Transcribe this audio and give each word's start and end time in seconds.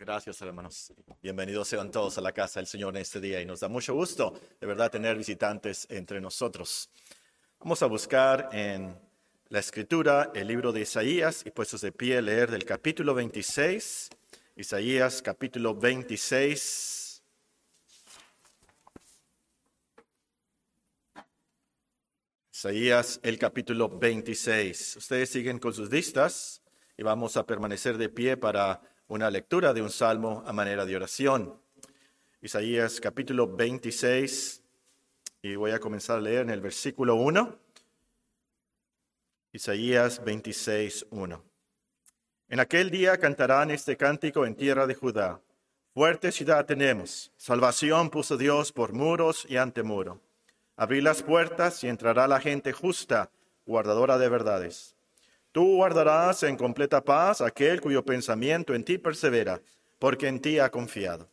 Gracias, 0.00 0.40
hermanos. 0.40 0.94
Bienvenidos 1.20 1.68
sean 1.68 1.90
todos 1.90 2.16
a 2.16 2.22
la 2.22 2.32
casa 2.32 2.58
del 2.58 2.66
Señor 2.66 2.96
en 2.96 3.02
este 3.02 3.20
día 3.20 3.38
y 3.42 3.44
nos 3.44 3.60
da 3.60 3.68
mucho 3.68 3.92
gusto, 3.92 4.32
de 4.58 4.66
verdad, 4.66 4.90
tener 4.90 5.14
visitantes 5.14 5.86
entre 5.90 6.22
nosotros. 6.22 6.88
Vamos 7.58 7.82
a 7.82 7.86
buscar 7.86 8.48
en 8.52 8.98
la 9.50 9.58
escritura 9.58 10.32
el 10.34 10.48
libro 10.48 10.72
de 10.72 10.80
Isaías 10.80 11.42
y 11.44 11.50
puestos 11.50 11.82
de 11.82 11.92
pie 11.92 12.22
leer 12.22 12.50
del 12.50 12.64
capítulo 12.64 13.12
26, 13.12 14.08
Isaías 14.56 15.20
capítulo 15.20 15.74
26. 15.74 17.22
Isaías 22.54 23.20
el 23.22 23.38
capítulo 23.38 23.90
26. 23.90 24.96
Ustedes 24.96 25.28
siguen 25.28 25.58
con 25.58 25.74
sus 25.74 25.90
vistas 25.90 26.62
y 26.96 27.02
vamos 27.02 27.36
a 27.36 27.44
permanecer 27.44 27.98
de 27.98 28.08
pie 28.08 28.38
para 28.38 28.80
una 29.10 29.28
lectura 29.28 29.72
de 29.74 29.82
un 29.82 29.90
salmo 29.90 30.44
a 30.46 30.52
manera 30.52 30.86
de 30.86 30.94
oración. 30.94 31.60
Isaías 32.40 33.00
capítulo 33.00 33.48
26, 33.48 34.62
y 35.42 35.56
voy 35.56 35.72
a 35.72 35.80
comenzar 35.80 36.18
a 36.18 36.20
leer 36.20 36.42
en 36.42 36.50
el 36.50 36.60
versículo 36.60 37.16
1. 37.16 37.58
Isaías 39.52 40.22
26, 40.22 41.06
1. 41.10 41.44
En 42.50 42.60
aquel 42.60 42.90
día 42.92 43.18
cantarán 43.18 43.72
este 43.72 43.96
cántico 43.96 44.46
en 44.46 44.54
tierra 44.54 44.86
de 44.86 44.94
Judá. 44.94 45.40
Fuerte 45.92 46.30
ciudad 46.30 46.64
tenemos, 46.64 47.32
salvación 47.36 48.10
puso 48.10 48.36
Dios 48.36 48.70
por 48.70 48.92
muros 48.92 49.44
y 49.48 49.56
ante 49.56 49.82
muro. 49.82 50.20
Abrí 50.76 51.00
las 51.00 51.24
puertas 51.24 51.82
y 51.82 51.88
entrará 51.88 52.28
la 52.28 52.38
gente 52.38 52.72
justa, 52.72 53.32
guardadora 53.66 54.18
de 54.18 54.28
verdades. 54.28 54.94
Tú 55.52 55.76
guardarás 55.76 56.44
en 56.44 56.56
completa 56.56 57.02
paz 57.02 57.40
aquel 57.40 57.80
cuyo 57.80 58.04
pensamiento 58.04 58.72
en 58.72 58.84
ti 58.84 58.98
persevera, 58.98 59.60
porque 59.98 60.28
en 60.28 60.40
ti 60.40 60.60
ha 60.60 60.70
confiado. 60.70 61.28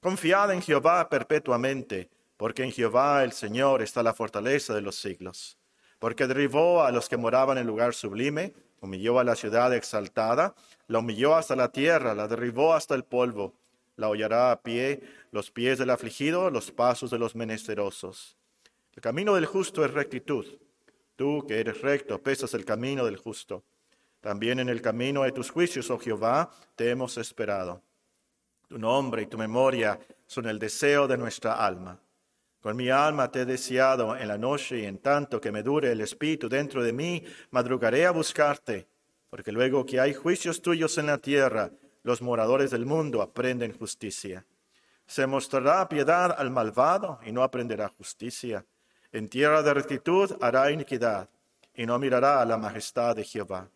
Confiad 0.00 0.50
en 0.50 0.62
Jehová 0.62 1.08
perpetuamente, 1.08 2.10
porque 2.36 2.64
en 2.64 2.72
Jehová 2.72 3.22
el 3.22 3.30
Señor 3.30 3.80
está 3.80 4.02
la 4.02 4.14
fortaleza 4.14 4.74
de 4.74 4.80
los 4.80 4.96
siglos. 4.96 5.58
Porque 6.00 6.26
derribó 6.26 6.82
a 6.82 6.90
los 6.90 7.08
que 7.08 7.16
moraban 7.16 7.56
en 7.56 7.68
lugar 7.68 7.94
sublime, 7.94 8.52
humilló 8.80 9.20
a 9.20 9.24
la 9.24 9.36
ciudad 9.36 9.72
exaltada, 9.72 10.56
la 10.88 10.98
humilló 10.98 11.36
hasta 11.36 11.54
la 11.54 11.70
tierra, 11.70 12.16
la 12.16 12.26
derribó 12.26 12.74
hasta 12.74 12.96
el 12.96 13.04
polvo, 13.04 13.54
la 13.94 14.08
hollará 14.08 14.50
a 14.50 14.60
pie 14.60 15.02
los 15.30 15.52
pies 15.52 15.78
del 15.78 15.90
afligido, 15.90 16.50
los 16.50 16.72
pasos 16.72 17.12
de 17.12 17.20
los 17.20 17.36
menesterosos. 17.36 18.36
El 18.96 19.02
camino 19.02 19.36
del 19.36 19.46
justo 19.46 19.84
es 19.84 19.92
rectitud 19.92 20.46
Tú 21.22 21.46
que 21.46 21.60
eres 21.60 21.80
recto, 21.80 22.20
pesas 22.20 22.52
el 22.52 22.64
camino 22.64 23.04
del 23.04 23.16
justo. 23.16 23.62
También 24.20 24.58
en 24.58 24.68
el 24.68 24.82
camino 24.82 25.22
de 25.22 25.30
tus 25.30 25.52
juicios, 25.52 25.88
oh 25.88 25.96
Jehová, 26.00 26.50
te 26.74 26.90
hemos 26.90 27.16
esperado. 27.16 27.80
Tu 28.66 28.76
nombre 28.76 29.22
y 29.22 29.26
tu 29.26 29.38
memoria 29.38 30.00
son 30.26 30.46
el 30.46 30.58
deseo 30.58 31.06
de 31.06 31.16
nuestra 31.16 31.64
alma. 31.64 31.96
Con 32.60 32.76
mi 32.76 32.90
alma 32.90 33.30
te 33.30 33.42
he 33.42 33.44
deseado 33.44 34.16
en 34.16 34.26
la 34.26 34.36
noche 34.36 34.80
y 34.80 34.84
en 34.84 34.98
tanto 34.98 35.40
que 35.40 35.52
me 35.52 35.62
dure 35.62 35.92
el 35.92 36.00
espíritu 36.00 36.48
dentro 36.48 36.82
de 36.82 36.92
mí, 36.92 37.22
madrugaré 37.52 38.04
a 38.04 38.10
buscarte, 38.10 38.88
porque 39.30 39.52
luego 39.52 39.86
que 39.86 40.00
hay 40.00 40.14
juicios 40.14 40.60
tuyos 40.60 40.98
en 40.98 41.06
la 41.06 41.18
tierra, 41.18 41.70
los 42.02 42.20
moradores 42.20 42.72
del 42.72 42.84
mundo 42.84 43.22
aprenden 43.22 43.78
justicia. 43.78 44.44
Se 45.06 45.28
mostrará 45.28 45.88
piedad 45.88 46.34
al 46.36 46.50
malvado 46.50 47.20
y 47.24 47.30
no 47.30 47.44
aprenderá 47.44 47.86
justicia. 47.90 48.66
En 49.12 49.28
tierra 49.28 49.62
de 49.62 49.74
rectitud 49.74 50.36
hará 50.40 50.70
iniquidad 50.70 51.28
y 51.74 51.84
no 51.84 51.98
mirará 51.98 52.40
a 52.40 52.46
la 52.46 52.56
majestad 52.56 53.14
de 53.14 53.24
Jehová. 53.24 53.68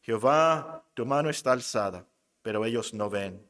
Jehová, 0.00 0.84
tu 0.94 1.04
mano 1.04 1.28
está 1.28 1.52
alzada, 1.52 2.06
pero 2.42 2.64
ellos 2.64 2.94
no 2.94 3.10
ven. 3.10 3.44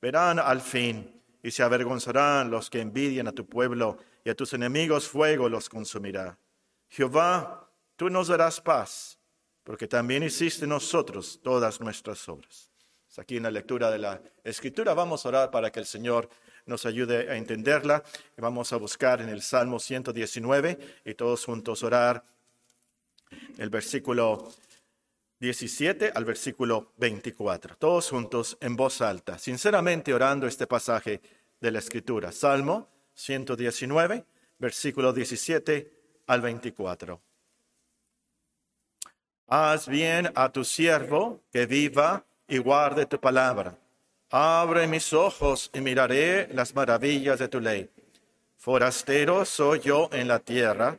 Verán 0.00 0.38
al 0.38 0.62
fin 0.62 1.22
y 1.42 1.50
se 1.50 1.62
avergonzarán 1.62 2.50
los 2.50 2.70
que 2.70 2.80
envidian 2.80 3.28
a 3.28 3.32
tu 3.32 3.46
pueblo 3.46 3.98
y 4.24 4.30
a 4.30 4.34
tus 4.34 4.54
enemigos 4.54 5.06
fuego 5.06 5.48
los 5.48 5.68
consumirá. 5.68 6.38
Jehová, 6.88 7.68
tú 7.96 8.08
nos 8.08 8.28
darás 8.28 8.60
paz, 8.60 9.18
porque 9.62 9.86
también 9.86 10.22
hiciste 10.22 10.66
nosotros 10.66 11.38
todas 11.42 11.80
nuestras 11.80 12.26
obras. 12.28 12.70
Aquí 13.18 13.36
en 13.36 13.42
la 13.42 13.50
lectura 13.50 13.90
de 13.90 13.98
la 13.98 14.22
escritura 14.44 14.94
vamos 14.94 15.26
a 15.26 15.28
orar 15.28 15.50
para 15.50 15.70
que 15.70 15.80
el 15.80 15.86
Señor 15.86 16.30
nos 16.66 16.86
ayude 16.86 17.30
a 17.30 17.36
entenderla. 17.36 18.02
Vamos 18.36 18.72
a 18.72 18.76
buscar 18.76 19.20
en 19.20 19.28
el 19.28 19.42
Salmo 19.42 19.78
119 19.78 20.78
y 21.04 21.14
todos 21.14 21.44
juntos 21.44 21.82
orar 21.82 22.24
el 23.58 23.70
versículo 23.70 24.52
17 25.38 26.12
al 26.14 26.24
versículo 26.24 26.92
24. 26.98 27.76
Todos 27.76 28.10
juntos 28.10 28.58
en 28.60 28.76
voz 28.76 29.00
alta, 29.00 29.38
sinceramente 29.38 30.12
orando 30.12 30.46
este 30.46 30.66
pasaje 30.66 31.20
de 31.60 31.70
la 31.70 31.78
Escritura. 31.78 32.32
Salmo 32.32 32.88
119, 33.14 34.24
versículo 34.58 35.12
17 35.12 35.92
al 36.26 36.40
24. 36.40 37.20
Haz 39.48 39.88
bien 39.88 40.30
a 40.34 40.52
tu 40.52 40.64
siervo 40.64 41.42
que 41.52 41.66
viva 41.66 42.24
y 42.46 42.58
guarde 42.58 43.06
tu 43.06 43.18
palabra 43.18 43.76
Abre 44.32 44.86
mis 44.86 45.12
ojos 45.12 45.70
y 45.74 45.80
miraré 45.80 46.46
las 46.52 46.72
maravillas 46.72 47.40
de 47.40 47.48
tu 47.48 47.60
ley. 47.60 47.90
Forastero 48.56 49.44
soy 49.44 49.80
yo 49.80 50.08
en 50.12 50.28
la 50.28 50.38
tierra, 50.38 50.98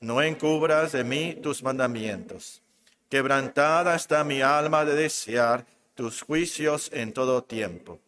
no 0.00 0.22
encubras 0.22 0.92
de 0.92 1.04
mí 1.04 1.36
tus 1.42 1.62
mandamientos. 1.62 2.62
Quebrantada 3.10 3.94
está 3.94 4.24
mi 4.24 4.40
alma 4.40 4.86
de 4.86 4.94
desear 4.94 5.66
tus 5.94 6.22
juicios 6.22 6.88
en 6.94 7.12
todo 7.12 7.44
tiempo. 7.44 8.00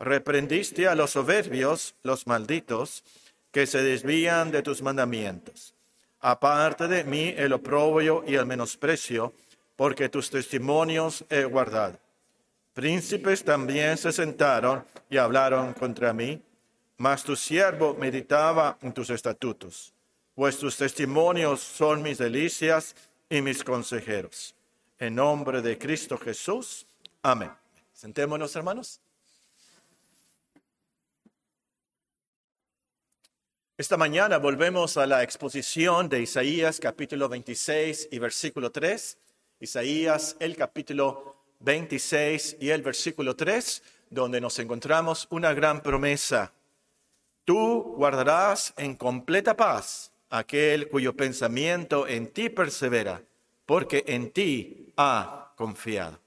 Reprendiste 0.00 0.88
a 0.88 0.96
los 0.96 1.12
soberbios, 1.12 1.94
los 2.02 2.26
malditos, 2.26 3.04
que 3.52 3.66
se 3.66 3.80
desvían 3.82 4.50
de 4.50 4.62
tus 4.62 4.82
mandamientos. 4.82 5.72
Aparte 6.18 6.88
de 6.88 7.04
mí 7.04 7.32
el 7.36 7.52
oprobio 7.52 8.24
y 8.26 8.34
el 8.34 8.46
menosprecio, 8.46 9.34
porque 9.76 10.08
tus 10.08 10.30
testimonios 10.30 11.24
he 11.30 11.44
guardado. 11.44 12.05
Príncipes 12.76 13.42
también 13.42 13.96
se 13.96 14.12
sentaron 14.12 14.84
y 15.08 15.16
hablaron 15.16 15.72
contra 15.72 16.12
mí, 16.12 16.42
mas 16.98 17.24
tu 17.24 17.34
siervo 17.34 17.94
meditaba 17.94 18.76
en 18.82 18.92
tus 18.92 19.08
estatutos, 19.08 19.94
pues 20.34 20.58
tus 20.58 20.76
testimonios 20.76 21.62
son 21.62 22.02
mis 22.02 22.18
delicias 22.18 22.94
y 23.30 23.40
mis 23.40 23.64
consejeros. 23.64 24.54
En 24.98 25.14
nombre 25.14 25.62
de 25.62 25.78
Cristo 25.78 26.18
Jesús. 26.18 26.86
Amén. 27.22 27.50
Sentémonos, 27.94 28.54
hermanos. 28.54 29.00
Esta 33.78 33.96
mañana 33.96 34.36
volvemos 34.36 34.98
a 34.98 35.06
la 35.06 35.22
exposición 35.22 36.10
de 36.10 36.20
Isaías 36.20 36.78
capítulo 36.78 37.30
26 37.30 38.08
y 38.12 38.18
versículo 38.18 38.70
3. 38.70 39.16
Isaías 39.60 40.36
el 40.40 40.54
capítulo 40.56 41.35
26 41.60 42.58
y 42.60 42.70
el 42.70 42.82
versículo 42.82 43.36
3, 43.36 43.82
donde 44.10 44.40
nos 44.40 44.58
encontramos 44.58 45.26
una 45.30 45.52
gran 45.52 45.82
promesa. 45.82 46.52
Tú 47.44 47.94
guardarás 47.96 48.74
en 48.76 48.96
completa 48.96 49.56
paz 49.56 50.12
aquel 50.30 50.88
cuyo 50.88 51.16
pensamiento 51.16 52.06
en 52.06 52.28
ti 52.28 52.50
persevera, 52.50 53.22
porque 53.64 54.04
en 54.06 54.30
ti 54.30 54.92
ha 54.96 55.52
confiado. 55.56 56.18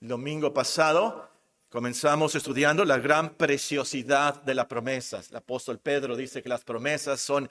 El 0.00 0.08
domingo 0.08 0.52
pasado 0.52 1.28
comenzamos 1.68 2.34
estudiando 2.34 2.84
la 2.84 2.98
gran 2.98 3.34
preciosidad 3.34 4.42
de 4.42 4.54
las 4.54 4.66
promesas. 4.66 5.30
El 5.30 5.36
apóstol 5.36 5.78
Pedro 5.78 6.16
dice 6.16 6.42
que 6.42 6.48
las 6.48 6.64
promesas 6.64 7.20
son 7.20 7.48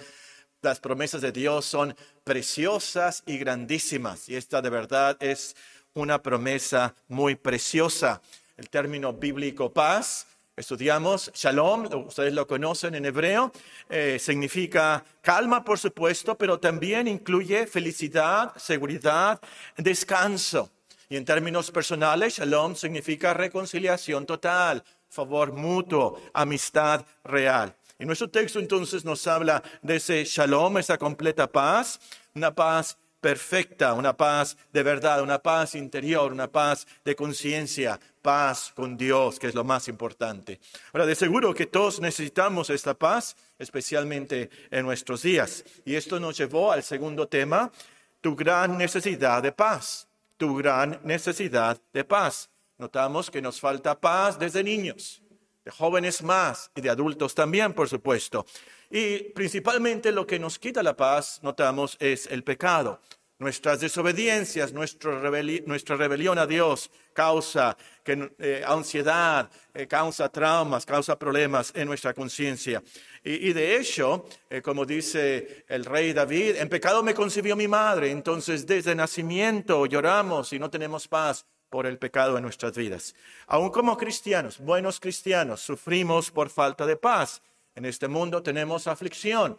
las 0.62 0.80
promesas 0.80 1.22
de 1.22 1.32
Dios 1.32 1.66
son 1.66 1.96
preciosas 2.24 3.24
y 3.26 3.38
grandísimas. 3.38 4.30
Y 4.30 4.36
esta 4.36 4.62
de 4.62 4.70
verdad 4.70 5.18
es 5.20 5.56
una 5.94 6.22
promesa 6.22 6.96
muy 7.08 7.36
preciosa. 7.36 8.22
El 8.58 8.70
término 8.70 9.14
bíblico 9.14 9.72
paz, 9.72 10.28
estudiamos 10.56 11.32
shalom, 11.34 11.88
ustedes 12.08 12.34
lo 12.34 12.48
conocen 12.48 12.96
en 12.96 13.06
hebreo, 13.06 13.52
eh, 13.90 14.18
significa 14.20 15.04
calma, 15.22 15.64
por 15.64 15.80
supuesto, 15.80 16.38
pero 16.38 16.60
también 16.60 17.08
incluye 17.08 17.68
felicidad, 17.68 18.54
seguridad, 18.58 19.40
descanso. 19.78 20.70
Y 21.10 21.18
en 21.18 21.26
términos 21.26 21.72
personales, 21.72 22.38
shalom 22.38 22.76
significa 22.76 23.34
reconciliación 23.34 24.26
total, 24.26 24.84
favor 25.10 25.52
mutuo, 25.52 26.22
amistad 26.34 27.06
real. 27.24 27.76
Y 28.00 28.06
nuestro 28.06 28.30
texto 28.30 28.60
entonces 28.60 29.04
nos 29.04 29.28
habla 29.28 29.62
de 29.82 29.98
ese 29.98 30.24
shalom, 30.24 30.78
esa 30.78 30.98
completa 30.98 31.52
paz, 31.52 32.00
una 32.34 32.56
paz 32.56 32.98
perfecta, 33.22 33.94
una 33.94 34.18
paz 34.18 34.58
de 34.74 34.84
verdad, 34.84 35.22
una 35.22 35.40
paz 35.40 35.76
interior, 35.76 36.32
una 36.32 36.52
paz 36.52 36.88
de 37.06 37.16
conciencia, 37.16 38.00
paz 38.22 38.74
con 38.76 38.98
Dios, 38.98 39.40
que 39.40 39.48
es 39.48 39.56
lo 39.56 39.64
más 39.64 39.88
importante. 39.88 40.60
Ahora, 40.92 41.06
de 41.06 41.16
seguro 41.16 41.54
que 41.54 41.68
todos 41.68 42.02
necesitamos 42.02 42.70
esta 42.72 42.96
paz, 42.96 43.36
especialmente 43.60 44.50
en 44.72 44.86
nuestros 44.86 45.22
días. 45.22 45.64
Y 45.86 45.96
esto 45.96 46.20
nos 46.20 46.38
llevó 46.38 46.72
al 46.72 46.84
segundo 46.84 47.28
tema, 47.28 47.72
tu 48.20 48.36
gran 48.36 48.78
necesidad 48.78 49.42
de 49.42 49.52
paz, 49.52 50.08
tu 50.38 50.56
gran 50.56 51.00
necesidad 51.04 51.80
de 51.94 52.04
paz. 52.04 52.50
Notamos 52.78 53.30
que 53.30 53.42
nos 53.42 53.60
falta 53.60 54.00
paz 54.00 54.40
desde 54.40 54.64
niños. 54.64 55.22
de 55.64 55.70
jóvenes 55.70 56.24
más 56.24 56.72
y 56.76 56.82
de 56.82 56.90
adultos 56.90 57.36
también, 57.36 57.74
por 57.74 57.88
supuesto. 57.88 58.48
Y 58.92 59.20
principalmente 59.32 60.12
lo 60.12 60.28
que 60.28 60.38
nos 60.38 60.60
quita 60.60 60.84
la 60.84 60.98
paz, 60.98 61.40
notamos, 61.42 61.96
es 62.00 62.28
el 62.28 62.44
pecado. 62.44 63.00
Nuestras 63.40 63.80
desobediencias, 63.80 64.74
nuestra, 64.74 65.18
rebelión 65.18 66.38
a 66.38 66.46
Dios 66.46 66.92
causa 67.14 67.76
eh, 68.06 68.64
ansiedad, 68.68 69.50
eh, 69.74 69.88
causa 69.88 70.30
traumas, 70.30 70.86
causa 70.86 71.18
problemas 71.18 71.72
en 71.74 71.88
nuestra 71.88 72.14
conciencia. 72.14 72.84
Y, 73.24 73.54
de 73.54 73.78
hecho, 73.78 74.26
eh, 74.50 74.62
como 74.62 74.86
dice 74.86 75.64
el 75.70 75.86
rey 75.86 76.12
David, 76.12 76.58
en 76.58 76.70
pecado 76.70 77.02
me 77.02 77.16
concibió 77.16 77.56
mi 77.56 77.68
madre, 77.68 78.12
entonces 78.12 78.68
desde 78.68 78.94
nacimiento 78.94 79.86
lloramos 79.86 80.54
y 80.54 80.60
no 80.60 80.70
tenemos 80.70 81.08
paz 81.08 81.46
por 81.70 81.88
el 81.88 81.98
pecado 81.98 82.38
en 82.38 82.44
nuestras 82.44 82.76
vidas. 82.76 83.16
Aún 83.48 83.72
como 83.72 83.98
cristianos, 83.98 84.60
buenos 84.60 85.00
cristianos, 85.00 85.62
sufrimos 85.62 86.30
por 86.30 86.50
falta 86.50 86.86
de 86.86 86.98
paz. 86.98 87.42
En 87.76 87.86
este 87.86 88.08
mundo 88.08 88.44
tenemos 88.44 88.88
aflicción, 88.88 89.58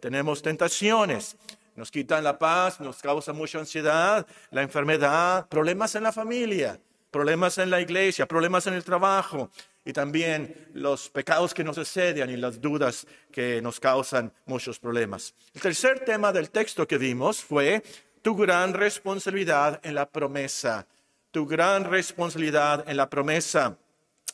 tenemos 0.00 0.42
tentaciones, 0.42 1.36
nos 1.76 1.90
quitan 1.90 2.24
la 2.24 2.38
paz, 2.38 2.80
nos 2.80 3.00
causa 3.00 3.32
mucha 3.32 3.58
ansiedad, 3.58 4.26
la 4.50 4.62
enfermedad, 4.62 5.48
problemas 5.48 5.94
en 5.94 6.02
la 6.02 6.12
familia, 6.12 6.78
problemas 7.10 7.58
en 7.58 7.70
la 7.70 7.80
iglesia, 7.80 8.26
problemas 8.26 8.66
en 8.66 8.74
el 8.74 8.84
trabajo 8.84 9.50
y 9.84 9.92
también 9.92 10.68
los 10.74 11.08
pecados 11.08 11.54
que 11.54 11.64
nos 11.64 11.78
exceden 11.78 12.30
y 12.30 12.36
las 12.36 12.60
dudas 12.60 13.06
que 13.30 13.62
nos 13.62 13.80
causan 13.80 14.32
muchos 14.46 14.78
problemas. 14.78 15.34
El 15.54 15.60
tercer 15.60 16.00
tema 16.00 16.32
del 16.32 16.50
texto 16.50 16.86
que 16.86 16.98
vimos 16.98 17.42
fue 17.42 17.82
tu 18.22 18.36
gran 18.36 18.74
responsabilidad 18.74 19.80
en 19.82 19.94
la 19.94 20.08
promesa, 20.08 20.86
tu 21.30 21.46
gran 21.46 21.84
responsabilidad 21.84 22.84
en 22.88 22.96
la 22.96 23.08
promesa. 23.08 23.76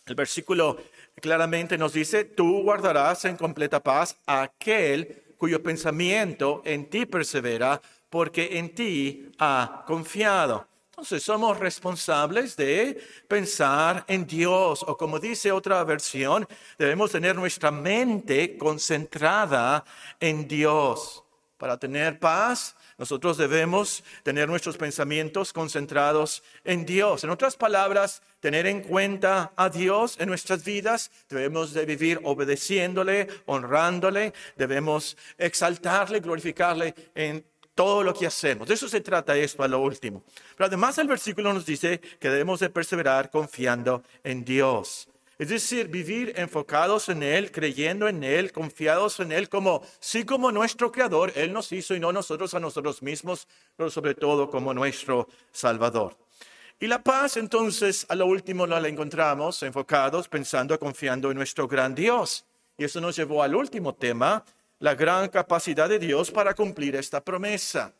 El 0.06 0.14
versículo 0.14 0.78
claramente 1.20 1.78
nos 1.78 1.92
dice, 1.92 2.24
tú 2.24 2.62
guardarás 2.62 3.24
en 3.24 3.36
completa 3.36 3.82
paz 3.82 4.16
a 4.26 4.42
aquel 4.42 5.22
cuyo 5.36 5.62
pensamiento 5.62 6.62
en 6.64 6.90
ti 6.90 7.06
persevera, 7.06 7.80
porque 8.10 8.58
en 8.58 8.74
ti 8.74 9.30
ha 9.38 9.84
confiado. 9.86 10.66
Entonces 10.90 11.22
somos 11.22 11.58
responsables 11.60 12.56
de 12.56 13.00
pensar 13.28 14.04
en 14.08 14.26
Dios, 14.26 14.84
o 14.86 14.96
como 14.96 15.20
dice 15.20 15.52
otra 15.52 15.84
versión, 15.84 16.46
debemos 16.76 17.12
tener 17.12 17.36
nuestra 17.36 17.70
mente 17.70 18.58
concentrada 18.58 19.84
en 20.18 20.48
Dios. 20.48 21.22
Para 21.56 21.78
tener 21.78 22.18
paz, 22.18 22.74
nosotros 22.98 23.36
debemos 23.36 24.02
tener 24.24 24.48
nuestros 24.48 24.76
pensamientos 24.76 25.52
concentrados 25.52 26.42
en 26.64 26.84
Dios. 26.84 27.22
En 27.22 27.30
otras 27.30 27.56
palabras, 27.56 28.22
tener 28.40 28.66
en 28.66 28.82
cuenta 28.82 29.52
a 29.56 29.68
Dios 29.68 30.16
en 30.18 30.28
nuestras 30.28 30.64
vidas. 30.64 31.10
Debemos 31.28 31.72
de 31.72 31.84
vivir 31.84 32.20
obedeciéndole, 32.22 33.28
honrándole. 33.46 34.32
Debemos 34.56 35.16
exaltarle, 35.36 36.20
glorificarle 36.20 36.94
en 37.14 37.44
todo 37.74 38.02
lo 38.02 38.12
que 38.12 38.26
hacemos. 38.26 38.66
De 38.66 38.74
eso 38.74 38.88
se 38.88 39.00
trata 39.00 39.36
esto 39.36 39.62
a 39.62 39.68
lo 39.68 39.80
último. 39.80 40.24
Pero 40.56 40.66
además 40.66 40.98
el 40.98 41.06
versículo 41.06 41.52
nos 41.52 41.64
dice 41.64 42.00
que 42.18 42.28
debemos 42.28 42.58
de 42.60 42.70
perseverar 42.70 43.30
confiando 43.30 44.02
en 44.24 44.44
Dios. 44.44 45.08
Es 45.38 45.50
decir, 45.50 45.86
vivir 45.86 46.32
enfocados 46.36 47.08
en 47.08 47.22
Él, 47.22 47.52
creyendo 47.52 48.08
en 48.08 48.24
Él, 48.24 48.50
confiados 48.50 49.20
en 49.20 49.30
Él, 49.30 49.48
como 49.48 49.82
sí 50.00 50.24
como 50.24 50.50
nuestro 50.50 50.90
Creador, 50.90 51.32
Él 51.36 51.52
nos 51.52 51.70
hizo 51.70 51.94
y 51.94 52.00
no 52.00 52.12
nosotros 52.12 52.54
a 52.54 52.58
nosotros 52.58 53.00
mismos, 53.00 53.46
pero 53.76 53.88
sobre 53.88 54.16
todo 54.16 54.50
como 54.50 54.74
nuestro 54.74 55.28
Salvador. 55.52 56.16
Y 56.80 56.86
la 56.86 57.02
paz, 57.02 57.36
entonces, 57.36 58.06
a 58.08 58.14
lo 58.14 58.26
último 58.26 58.64
no 58.64 58.78
la 58.78 58.86
encontramos 58.86 59.62
enfocados, 59.64 60.28
pensando, 60.28 60.78
confiando 60.78 61.28
en 61.30 61.36
nuestro 61.36 61.66
gran 61.66 61.92
Dios. 61.92 62.44
Y 62.76 62.84
eso 62.84 63.00
nos 63.00 63.16
llevó 63.16 63.42
al 63.42 63.56
último 63.56 63.96
tema, 63.96 64.44
la 64.78 64.94
gran 64.94 65.28
capacidad 65.28 65.88
de 65.88 65.98
Dios 65.98 66.30
para 66.30 66.54
cumplir 66.54 66.94
esta 66.94 67.20
promesa. 67.24 67.92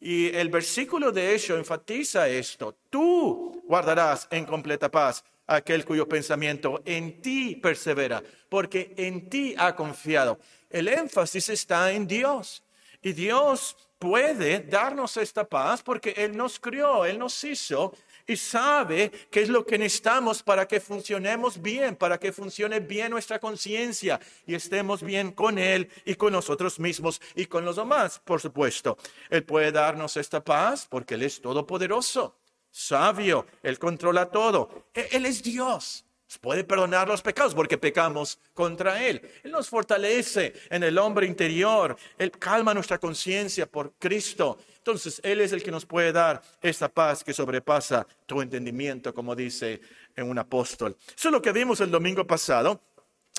Y 0.00 0.34
el 0.34 0.48
versículo 0.48 1.12
de 1.12 1.34
hecho 1.34 1.58
enfatiza 1.58 2.26
esto. 2.26 2.74
Tú 2.88 3.62
guardarás 3.66 4.26
en 4.30 4.46
completa 4.46 4.90
paz 4.90 5.22
aquel 5.46 5.84
cuyo 5.84 6.08
pensamiento 6.08 6.80
en 6.86 7.20
ti 7.20 7.56
persevera, 7.56 8.22
porque 8.48 8.94
en 8.96 9.28
ti 9.28 9.54
ha 9.58 9.76
confiado. 9.76 10.38
El 10.70 10.88
énfasis 10.88 11.50
está 11.50 11.92
en 11.92 12.06
Dios. 12.06 12.62
Y 13.02 13.12
Dios 13.12 13.76
puede 13.98 14.60
darnos 14.60 15.16
esta 15.18 15.44
paz 15.44 15.82
porque 15.82 16.14
Él 16.16 16.36
nos 16.36 16.58
crió, 16.58 17.04
Él 17.04 17.18
nos 17.18 17.42
hizo 17.44 17.94
y 18.26 18.36
sabe 18.36 19.10
qué 19.30 19.42
es 19.42 19.48
lo 19.48 19.64
que 19.64 19.78
necesitamos 19.78 20.42
para 20.42 20.66
que 20.66 20.80
funcionemos 20.80 21.60
bien, 21.60 21.96
para 21.96 22.18
que 22.18 22.32
funcione 22.32 22.80
bien 22.80 23.10
nuestra 23.10 23.38
conciencia 23.38 24.20
y 24.46 24.54
estemos 24.54 25.02
bien 25.02 25.32
con 25.32 25.58
Él 25.58 25.90
y 26.04 26.14
con 26.14 26.32
nosotros 26.32 26.78
mismos 26.78 27.20
y 27.34 27.46
con 27.46 27.64
los 27.64 27.76
demás, 27.76 28.20
por 28.24 28.40
supuesto. 28.40 28.96
Él 29.30 29.44
puede 29.44 29.72
darnos 29.72 30.16
esta 30.16 30.42
paz 30.42 30.86
porque 30.88 31.14
Él 31.14 31.22
es 31.22 31.40
todopoderoso 31.40 32.36
sabio, 32.74 33.46
Él 33.62 33.78
controla 33.78 34.30
todo. 34.30 34.88
E-, 34.92 35.08
Él 35.12 35.26
es 35.26 35.42
Dios. 35.42 36.04
Puede 36.38 36.64
perdonar 36.64 37.08
los 37.08 37.22
pecados 37.22 37.54
porque 37.54 37.78
pecamos 37.78 38.38
contra 38.52 39.04
Él. 39.04 39.20
Él 39.42 39.50
nos 39.50 39.68
fortalece 39.68 40.52
en 40.70 40.82
el 40.82 40.98
hombre 40.98 41.26
interior. 41.26 41.96
Él 42.18 42.30
calma 42.32 42.74
nuestra 42.74 42.98
conciencia 42.98 43.66
por 43.66 43.92
Cristo. 43.98 44.58
Entonces, 44.78 45.20
Él 45.22 45.40
es 45.40 45.52
el 45.52 45.62
que 45.62 45.70
nos 45.70 45.86
puede 45.86 46.12
dar 46.12 46.42
esta 46.60 46.88
paz 46.88 47.24
que 47.24 47.32
sobrepasa 47.32 48.06
tu 48.26 48.40
entendimiento, 48.42 49.14
como 49.14 49.34
dice 49.34 49.80
en 50.16 50.28
un 50.28 50.38
apóstol. 50.38 50.96
Eso 51.16 51.28
es 51.28 51.32
lo 51.32 51.42
que 51.42 51.52
vimos 51.52 51.80
el 51.80 51.90
domingo 51.90 52.26
pasado. 52.26 52.80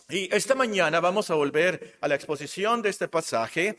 Y 0.09 0.33
esta 0.35 0.55
mañana 0.55 0.99
vamos 0.99 1.29
a 1.29 1.35
volver 1.35 1.97
a 2.01 2.07
la 2.07 2.15
exposición 2.15 2.81
de 2.81 2.89
este 2.89 3.07
pasaje, 3.07 3.77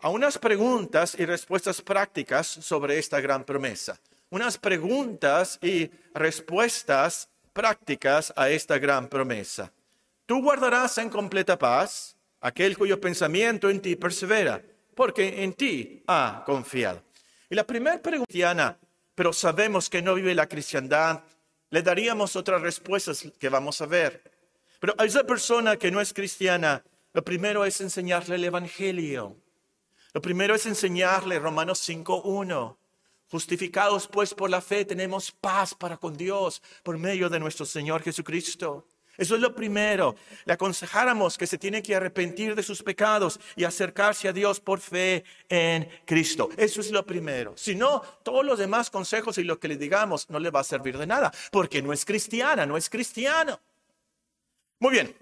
a 0.00 0.08
unas 0.10 0.38
preguntas 0.38 1.16
y 1.18 1.24
respuestas 1.24 1.82
prácticas 1.82 2.46
sobre 2.46 2.98
esta 2.98 3.20
gran 3.20 3.44
promesa 3.44 3.98
unas 4.30 4.58
preguntas 4.58 5.58
y 5.62 5.90
respuestas 6.14 7.28
prácticas 7.58 8.32
a 8.36 8.48
esta 8.50 8.78
gran 8.78 9.08
promesa. 9.08 9.72
Tú 10.26 10.40
guardarás 10.40 10.96
en 10.98 11.10
completa 11.10 11.58
paz 11.58 12.16
aquel 12.40 12.78
cuyo 12.78 13.00
pensamiento 13.00 13.68
en 13.68 13.80
ti 13.80 13.96
persevera, 13.96 14.62
porque 14.94 15.42
en 15.42 15.52
ti 15.54 16.04
ha 16.06 16.44
confiado. 16.46 17.02
Y 17.50 17.56
la 17.56 17.66
primera 17.66 18.00
pregunta, 18.00 18.78
pero 19.12 19.32
sabemos 19.32 19.90
que 19.90 20.00
no 20.00 20.14
vive 20.14 20.36
la 20.36 20.46
cristiandad, 20.46 21.24
le 21.70 21.82
daríamos 21.82 22.36
otras 22.36 22.62
respuestas 22.62 23.26
que 23.36 23.48
vamos 23.48 23.80
a 23.80 23.86
ver. 23.86 24.22
Pero 24.78 24.94
a 24.96 25.04
esa 25.04 25.24
persona 25.24 25.76
que 25.76 25.90
no 25.90 26.00
es 26.00 26.14
cristiana, 26.14 26.84
lo 27.12 27.24
primero 27.24 27.64
es 27.64 27.80
enseñarle 27.80 28.36
el 28.36 28.44
Evangelio. 28.44 29.36
Lo 30.14 30.22
primero 30.22 30.54
es 30.54 30.64
enseñarle 30.66 31.40
Romanos 31.40 31.82
5.1. 31.88 32.76
Justificados 33.30 34.08
pues 34.08 34.32
por 34.32 34.48
la 34.48 34.60
fe 34.60 34.84
tenemos 34.84 35.30
paz 35.30 35.74
para 35.74 35.96
con 35.96 36.16
Dios 36.16 36.62
por 36.82 36.96
medio 36.98 37.28
de 37.28 37.38
nuestro 37.38 37.66
Señor 37.66 38.02
Jesucristo. 38.02 38.86
Eso 39.18 39.34
es 39.34 39.40
lo 39.40 39.52
primero. 39.52 40.14
Le 40.44 40.52
aconsejáramos 40.52 41.36
que 41.36 41.48
se 41.48 41.58
tiene 41.58 41.82
que 41.82 41.96
arrepentir 41.96 42.54
de 42.54 42.62
sus 42.62 42.82
pecados 42.84 43.40
y 43.56 43.64
acercarse 43.64 44.28
a 44.28 44.32
Dios 44.32 44.60
por 44.60 44.78
fe 44.78 45.24
en 45.48 45.88
Cristo. 46.06 46.48
Eso 46.56 46.80
es 46.80 46.92
lo 46.92 47.04
primero. 47.04 47.52
Si 47.56 47.74
no, 47.74 48.00
todos 48.22 48.44
los 48.44 48.60
demás 48.60 48.90
consejos 48.90 49.36
y 49.38 49.44
lo 49.44 49.58
que 49.58 49.66
le 49.66 49.76
digamos 49.76 50.30
no 50.30 50.38
le 50.38 50.50
va 50.50 50.60
a 50.60 50.64
servir 50.64 50.96
de 50.96 51.06
nada, 51.06 51.32
porque 51.50 51.82
no 51.82 51.92
es 51.92 52.04
cristiana, 52.04 52.64
no 52.64 52.76
es 52.76 52.88
cristiano. 52.88 53.60
Muy 54.78 54.92
bien, 54.92 55.14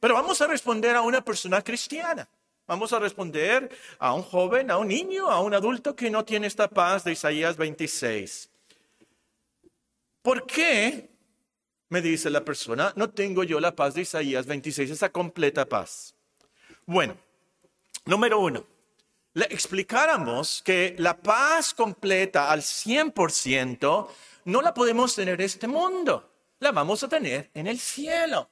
pero 0.00 0.14
vamos 0.14 0.40
a 0.42 0.48
responder 0.48 0.96
a 0.96 1.02
una 1.02 1.24
persona 1.24 1.62
cristiana. 1.62 2.28
Vamos 2.66 2.94
a 2.94 2.98
responder 2.98 3.68
a 3.98 4.14
un 4.14 4.22
joven, 4.22 4.70
a 4.70 4.78
un 4.78 4.88
niño, 4.88 5.30
a 5.30 5.40
un 5.40 5.52
adulto 5.52 5.94
que 5.94 6.10
no 6.10 6.24
tiene 6.24 6.46
esta 6.46 6.68
paz 6.68 7.04
de 7.04 7.12
Isaías 7.12 7.58
26. 7.58 8.48
¿Por 10.22 10.46
qué, 10.46 11.10
me 11.90 12.00
dice 12.00 12.30
la 12.30 12.42
persona, 12.42 12.94
no 12.96 13.10
tengo 13.10 13.44
yo 13.44 13.60
la 13.60 13.76
paz 13.76 13.92
de 13.94 14.02
Isaías 14.02 14.46
26, 14.46 14.90
esa 14.90 15.10
completa 15.10 15.66
paz? 15.66 16.14
Bueno, 16.86 17.18
número 18.06 18.40
uno, 18.40 18.64
le 19.34 19.44
explicáramos 19.44 20.62
que 20.64 20.94
la 20.98 21.18
paz 21.18 21.74
completa 21.74 22.50
al 22.50 22.62
100% 22.62 24.08
no 24.46 24.62
la 24.62 24.72
podemos 24.72 25.14
tener 25.14 25.34
en 25.34 25.44
este 25.44 25.68
mundo, 25.68 26.30
la 26.60 26.72
vamos 26.72 27.02
a 27.02 27.08
tener 27.08 27.50
en 27.52 27.66
el 27.66 27.78
cielo. 27.78 28.48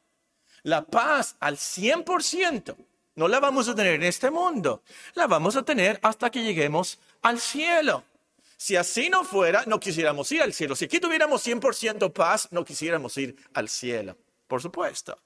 La 0.64 0.84
paz 0.84 1.34
al 1.40 1.56
100% 1.56 2.76
no 3.14 3.28
la 3.28 3.40
vamos 3.40 3.68
a 3.68 3.74
tener 3.74 3.94
en 3.94 4.02
este 4.02 4.30
mundo, 4.30 4.82
la 5.14 5.26
vamos 5.26 5.56
a 5.56 5.62
tener 5.62 5.98
hasta 6.02 6.30
que 6.30 6.42
lleguemos 6.42 6.98
al 7.22 7.40
cielo. 7.40 8.04
Si 8.56 8.76
así 8.76 9.10
no 9.10 9.24
fuera, 9.24 9.64
no 9.66 9.80
quisiéramos 9.80 10.30
ir 10.30 10.42
al 10.42 10.52
cielo. 10.52 10.76
Si 10.76 10.84
aquí 10.84 11.00
tuviéramos 11.00 11.44
100% 11.44 12.12
paz, 12.12 12.48
no 12.52 12.64
quisiéramos 12.64 13.16
ir 13.16 13.36
al 13.54 13.68
cielo, 13.68 14.16
por 14.46 14.62
supuesto. 14.62 15.18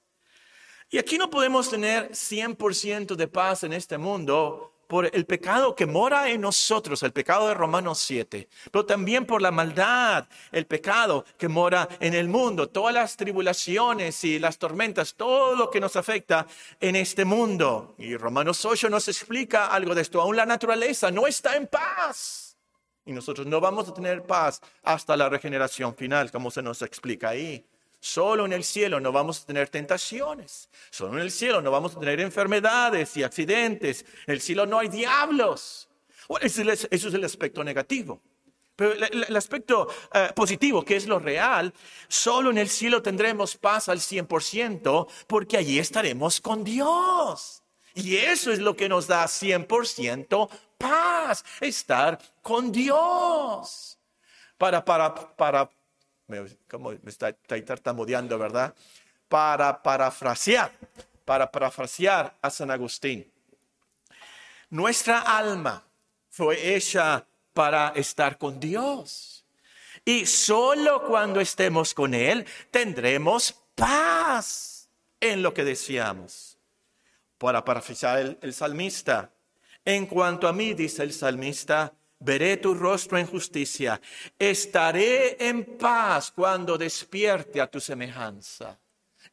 Y 0.89 0.97
aquí 0.97 1.17
no 1.17 1.29
podemos 1.29 1.69
tener 1.69 2.09
100% 2.11 3.15
de 3.15 3.27
paz 3.27 3.63
en 3.63 3.73
este 3.73 3.97
mundo 3.97 4.73
por 4.87 5.09
el 5.13 5.25
pecado 5.25 5.75
que 5.75 5.85
mora 5.85 6.29
en 6.29 6.41
nosotros, 6.41 7.03
el 7.03 7.11
pecado 7.11 7.49
de 7.49 7.53
Romanos 7.53 7.99
7, 7.99 8.47
pero 8.71 8.85
también 8.85 9.25
por 9.25 9.41
la 9.41 9.51
maldad, 9.51 10.25
el 10.51 10.65
pecado 10.65 11.25
que 11.37 11.47
mora 11.47 11.87
en 11.99 12.13
el 12.13 12.29
mundo, 12.29 12.69
todas 12.69 12.93
las 12.93 13.17
tribulaciones 13.17 14.23
y 14.23 14.39
las 14.39 14.57
tormentas, 14.57 15.15
todo 15.15 15.55
lo 15.55 15.69
que 15.69 15.79
nos 15.79 15.95
afecta 15.95 16.47
en 16.79 16.95
este 16.95 17.25
mundo. 17.25 17.95
Y 17.97 18.15
Romanos 18.15 18.63
8 18.65 18.89
nos 18.89 19.07
explica 19.07 19.67
algo 19.67 19.93
de 19.93 20.01
esto, 20.01 20.21
aún 20.21 20.35
la 20.35 20.45
naturaleza 20.45 21.11
no 21.11 21.27
está 21.27 21.55
en 21.55 21.67
paz. 21.67 22.57
Y 23.05 23.13
nosotros 23.13 23.47
no 23.47 23.61
vamos 23.61 23.87
a 23.87 23.93
tener 23.93 24.23
paz 24.23 24.61
hasta 24.83 25.15
la 25.15 25.29
regeneración 25.29 25.95
final, 25.95 26.29
como 26.29 26.51
se 26.51 26.61
nos 26.61 26.81
explica 26.81 27.29
ahí. 27.29 27.65
Solo 28.07 28.45
en 28.45 28.53
el 28.53 28.63
cielo 28.63 29.01
no 29.01 29.11
vamos 29.11 29.41
a 29.41 29.45
tener 29.45 29.67
tentaciones. 29.67 30.69
Solo 30.91 31.17
en 31.17 31.23
el 31.23 31.31
cielo 31.31 31.61
no 31.61 31.71
vamos 31.71 31.93
a 31.93 31.99
tener 31.99 32.21
enfermedades 32.21 33.17
y 33.17 33.23
accidentes. 33.23 34.05
En 34.25 34.35
el 34.35 34.39
cielo 34.39 34.65
no 34.65 34.79
hay 34.79 34.87
diablos. 34.87 35.89
eso 36.39 36.61
es 36.89 37.13
el 37.13 37.25
aspecto 37.25 37.65
negativo. 37.65 38.21
Pero 38.77 38.93
el, 38.93 39.35
aspecto 39.35 39.89
eh, 40.13 40.29
positivo, 40.33 40.85
que 40.85 40.95
es 40.95 41.05
lo 41.05 41.19
real, 41.19 41.73
solo 42.07 42.49
en 42.49 42.59
el 42.59 42.69
cielo 42.69 43.01
tendremos 43.01 43.57
paz 43.57 43.89
al 43.89 43.99
100% 43.99 45.07
porque 45.27 45.57
allí 45.57 45.77
estaremos 45.77 46.39
con 46.39 46.63
Dios. 46.63 47.61
Y 47.93 48.15
eso 48.15 48.53
es 48.53 48.59
lo 48.59 48.73
que 48.77 48.87
nos 48.87 49.07
da 49.07 49.25
100% 49.25 50.49
paz, 50.77 51.43
estar 51.59 52.17
con 52.41 52.71
Dios. 52.71 53.99
Para, 54.57 54.85
para, 54.85 55.13
para 55.35 55.69
me, 56.27 56.41
me 56.41 57.09
está, 57.09 57.33
tartamudeando, 57.33 58.37
¿verdad? 58.37 58.73
Para 59.27 59.81
parafrasear, 59.81 60.71
para 61.25 61.51
parafrasear 61.51 62.35
a 62.41 62.49
San 62.49 62.71
Agustín. 62.71 63.31
Nuestra 64.69 65.19
alma 65.19 65.83
fue 66.29 66.75
hecha 66.75 67.25
para 67.53 67.89
estar 67.89 68.37
con 68.37 68.59
Dios. 68.59 69.45
Y 70.05 70.25
solo 70.25 71.05
cuando 71.05 71.41
estemos 71.41 71.93
con 71.93 72.13
Él 72.13 72.45
tendremos 72.71 73.53
paz 73.75 74.89
en 75.19 75.41
lo 75.41 75.53
que 75.53 75.63
deseamos. 75.63 76.57
Para 77.37 77.63
parafrasear 77.63 78.19
el, 78.19 78.37
el 78.41 78.53
salmista, 78.53 79.31
en 79.85 80.05
cuanto 80.05 80.47
a 80.47 80.53
mí, 80.53 80.73
dice 80.73 81.03
el 81.03 81.13
salmista, 81.13 81.93
veré 82.19 82.57
tu 82.57 82.73
rostro 82.73 83.17
en 83.17 83.27
justicia, 83.27 84.01
estaré 84.37 85.37
en 85.47 85.77
paz 85.77 86.31
cuando 86.31 86.77
despierte 86.77 87.61
a 87.61 87.69
tu 87.69 87.79
semejanza. 87.79 88.77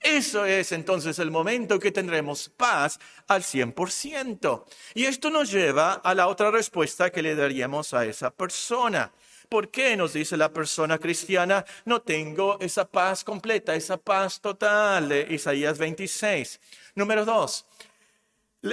Eso 0.00 0.44
es 0.44 0.72
entonces 0.72 1.18
el 1.18 1.30
momento 1.30 1.78
que 1.78 1.92
tendremos 1.92 2.48
paz 2.48 2.98
al 3.26 3.42
100%. 3.42 4.64
Y 4.94 5.04
esto 5.04 5.30
nos 5.30 5.50
lleva 5.50 5.94
a 5.94 6.14
la 6.14 6.28
otra 6.28 6.50
respuesta 6.50 7.10
que 7.10 7.22
le 7.22 7.34
daríamos 7.34 7.94
a 7.94 8.04
esa 8.04 8.30
persona. 8.30 9.12
¿Por 9.48 9.70
qué 9.70 9.96
nos 9.96 10.12
dice 10.12 10.36
la 10.36 10.52
persona 10.52 10.98
cristiana, 10.98 11.64
no 11.84 12.02
tengo 12.02 12.58
esa 12.60 12.86
paz 12.86 13.24
completa, 13.24 13.74
esa 13.74 13.96
paz 13.96 14.40
total 14.40 15.08
de 15.08 15.26
Isaías 15.30 15.78
26? 15.78 16.60
Número 16.94 17.24
dos, 17.24 17.64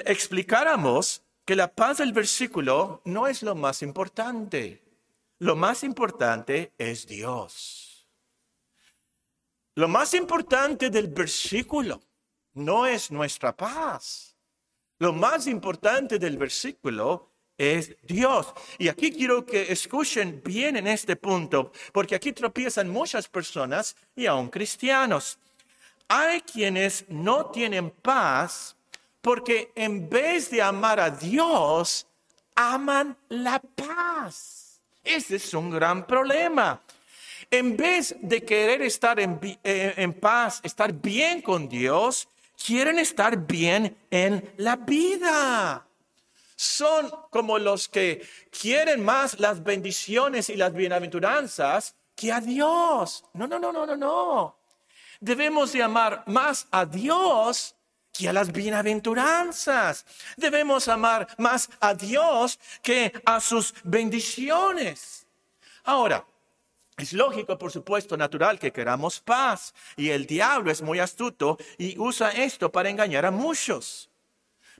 explicáramos 0.05 1.21
que 1.51 1.55
la 1.57 1.67
paz 1.67 1.97
del 1.97 2.13
versículo 2.13 3.01
no 3.03 3.27
es 3.27 3.43
lo 3.43 3.55
más 3.55 3.81
importante. 3.81 4.81
Lo 5.39 5.57
más 5.57 5.83
importante 5.83 6.71
es 6.77 7.05
Dios. 7.05 8.07
Lo 9.75 9.89
más 9.89 10.13
importante 10.13 10.89
del 10.89 11.09
versículo 11.09 11.99
no 12.53 12.85
es 12.85 13.11
nuestra 13.11 13.53
paz. 13.53 14.37
Lo 14.99 15.11
más 15.11 15.45
importante 15.45 16.17
del 16.17 16.37
versículo 16.37 17.33
es 17.57 17.97
Dios. 18.03 18.53
Y 18.77 18.87
aquí 18.87 19.11
quiero 19.11 19.45
que 19.45 19.73
escuchen 19.73 20.41
bien 20.45 20.77
en 20.77 20.87
este 20.87 21.17
punto, 21.17 21.73
porque 21.91 22.15
aquí 22.15 22.31
tropiezan 22.31 22.87
muchas 22.87 23.27
personas 23.27 23.97
y 24.15 24.25
aún 24.25 24.47
cristianos. 24.47 25.37
Hay 26.07 26.39
quienes 26.43 27.09
no 27.09 27.47
tienen 27.47 27.89
paz 27.89 28.77
porque 29.21 29.71
en 29.75 30.09
vez 30.09 30.49
de 30.49 30.61
amar 30.61 30.99
a 30.99 31.09
Dios, 31.09 32.07
aman 32.55 33.15
la 33.29 33.59
paz. 33.59 34.81
Ese 35.03 35.35
es 35.37 35.53
un 35.53 35.69
gran 35.69 36.05
problema. 36.05 36.81
En 37.49 37.75
vez 37.75 38.15
de 38.21 38.43
querer 38.43 38.81
estar 38.81 39.19
en, 39.19 39.39
eh, 39.63 40.13
paz, 40.19 40.59
estar 40.63 40.93
bien 40.93 41.41
con 41.41 41.67
Dios, 41.67 42.27
quieren 42.65 42.99
estar 42.99 43.37
bien 43.37 43.97
en 44.09 44.53
la 44.57 44.75
vida. 44.75 45.85
Son 46.55 47.11
como 47.29 47.57
los 47.57 47.87
que 47.87 48.25
quieren 48.51 49.03
más 49.03 49.39
las 49.39 49.63
bendiciones 49.63 50.49
y 50.49 50.55
las 50.55 50.73
bienaventuranzas 50.73 51.95
que 52.15 52.31
a 52.31 52.39
Dios. 52.39 53.25
No, 53.33 53.47
no, 53.47 53.59
no, 53.59 53.71
no, 53.71 53.85
no, 53.85 53.97
no. 53.97 54.55
Debemos 55.19 55.73
de 55.73 55.83
amar 55.83 56.23
más 56.27 56.67
a 56.71 56.85
Dios 56.85 57.75
que 58.11 58.29
a 58.29 58.33
las 58.33 58.51
bienaventuranzas. 58.51 60.05
Debemos 60.37 60.87
amar 60.87 61.27
más 61.37 61.69
a 61.79 61.93
Dios 61.93 62.59
que 62.81 63.11
a 63.25 63.39
sus 63.39 63.73
bendiciones. 63.83 65.25
Ahora, 65.83 66.25
es 66.97 67.13
lógico, 67.13 67.57
por 67.57 67.71
supuesto, 67.71 68.15
natural 68.15 68.59
que 68.59 68.71
queramos 68.71 69.19
paz. 69.19 69.73
Y 69.95 70.09
el 70.09 70.25
diablo 70.25 70.71
es 70.71 70.81
muy 70.81 70.99
astuto 70.99 71.57
y 71.77 71.97
usa 71.97 72.29
esto 72.29 72.71
para 72.71 72.89
engañar 72.89 73.25
a 73.25 73.31
muchos. 73.31 74.09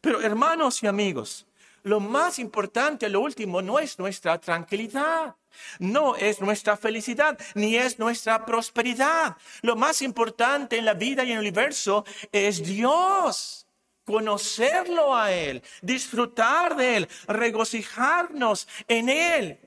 Pero 0.01 0.21
hermanos 0.21 0.83
y 0.83 0.87
amigos, 0.87 1.45
lo 1.83 1.99
más 1.99 2.39
importante, 2.39 3.09
lo 3.09 3.21
último, 3.21 3.61
no 3.61 3.79
es 3.79 3.99
nuestra 3.99 4.39
tranquilidad, 4.39 5.35
no 5.79 6.15
es 6.15 6.41
nuestra 6.41 6.77
felicidad, 6.77 7.37
ni 7.55 7.75
es 7.75 7.99
nuestra 7.99 8.45
prosperidad. 8.45 9.37
Lo 9.61 9.75
más 9.75 10.01
importante 10.01 10.77
en 10.77 10.85
la 10.85 10.93
vida 10.93 11.23
y 11.23 11.31
en 11.31 11.33
el 11.33 11.39
universo 11.39 12.05
es 12.31 12.63
Dios. 12.63 13.65
Conocerlo 14.03 15.15
a 15.15 15.31
Él, 15.31 15.61
disfrutar 15.81 16.75
de 16.75 16.97
Él, 16.97 17.09
regocijarnos 17.27 18.67
en 18.87 19.09
Él. 19.09 19.59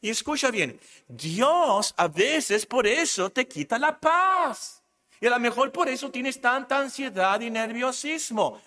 Y 0.00 0.10
escucha 0.10 0.50
bien, 0.50 0.78
Dios 1.08 1.94
a 1.96 2.06
veces 2.06 2.66
por 2.66 2.86
eso 2.86 3.30
te 3.30 3.48
quita 3.48 3.78
la 3.78 3.98
paz. 3.98 4.82
Y 5.20 5.26
a 5.26 5.30
lo 5.30 5.40
mejor 5.40 5.72
por 5.72 5.88
eso 5.88 6.10
tienes 6.10 6.40
tanta 6.40 6.78
ansiedad 6.78 7.40
y 7.40 7.50
nerviosismo. 7.50 8.60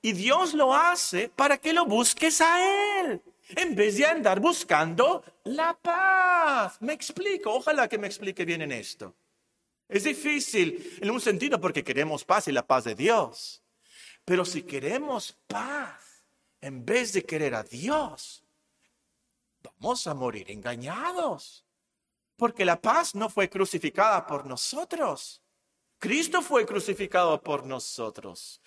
Y 0.00 0.12
Dios 0.12 0.54
lo 0.54 0.74
hace 0.74 1.28
para 1.28 1.58
que 1.58 1.72
lo 1.72 1.84
busques 1.84 2.40
a 2.40 3.00
Él, 3.00 3.20
en 3.56 3.74
vez 3.74 3.96
de 3.96 4.06
andar 4.06 4.40
buscando 4.40 5.24
la 5.44 5.74
paz. 5.74 6.80
Me 6.80 6.92
explico, 6.92 7.52
ojalá 7.52 7.88
que 7.88 7.98
me 7.98 8.06
explique 8.06 8.44
bien 8.44 8.62
en 8.62 8.72
esto. 8.72 9.14
Es 9.88 10.04
difícil 10.04 10.98
en 11.00 11.10
un 11.10 11.20
sentido 11.20 11.60
porque 11.60 11.82
queremos 11.82 12.24
paz 12.24 12.46
y 12.48 12.52
la 12.52 12.66
paz 12.66 12.84
de 12.84 12.94
Dios. 12.94 13.62
Pero 14.24 14.44
si 14.44 14.62
queremos 14.62 15.36
paz, 15.46 16.26
en 16.60 16.84
vez 16.84 17.12
de 17.14 17.24
querer 17.24 17.54
a 17.54 17.62
Dios, 17.62 18.44
vamos 19.62 20.06
a 20.06 20.14
morir 20.14 20.50
engañados. 20.50 21.64
Porque 22.36 22.64
la 22.64 22.80
paz 22.80 23.14
no 23.14 23.30
fue 23.30 23.48
crucificada 23.48 24.26
por 24.26 24.46
nosotros. 24.46 25.42
Cristo 25.98 26.42
fue 26.42 26.66
crucificado 26.66 27.42
por 27.42 27.64
nosotros. 27.64 28.60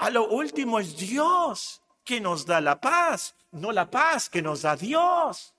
A 0.00 0.08
lo 0.08 0.28
último 0.28 0.80
es 0.80 0.96
Dios 0.96 1.82
que 2.02 2.22
nos 2.22 2.46
da 2.46 2.58
la 2.62 2.80
paz, 2.80 3.34
no 3.52 3.70
la 3.70 3.90
paz 3.90 4.30
que 4.30 4.40
nos 4.40 4.62
da 4.62 4.74
Dios. 4.74 5.52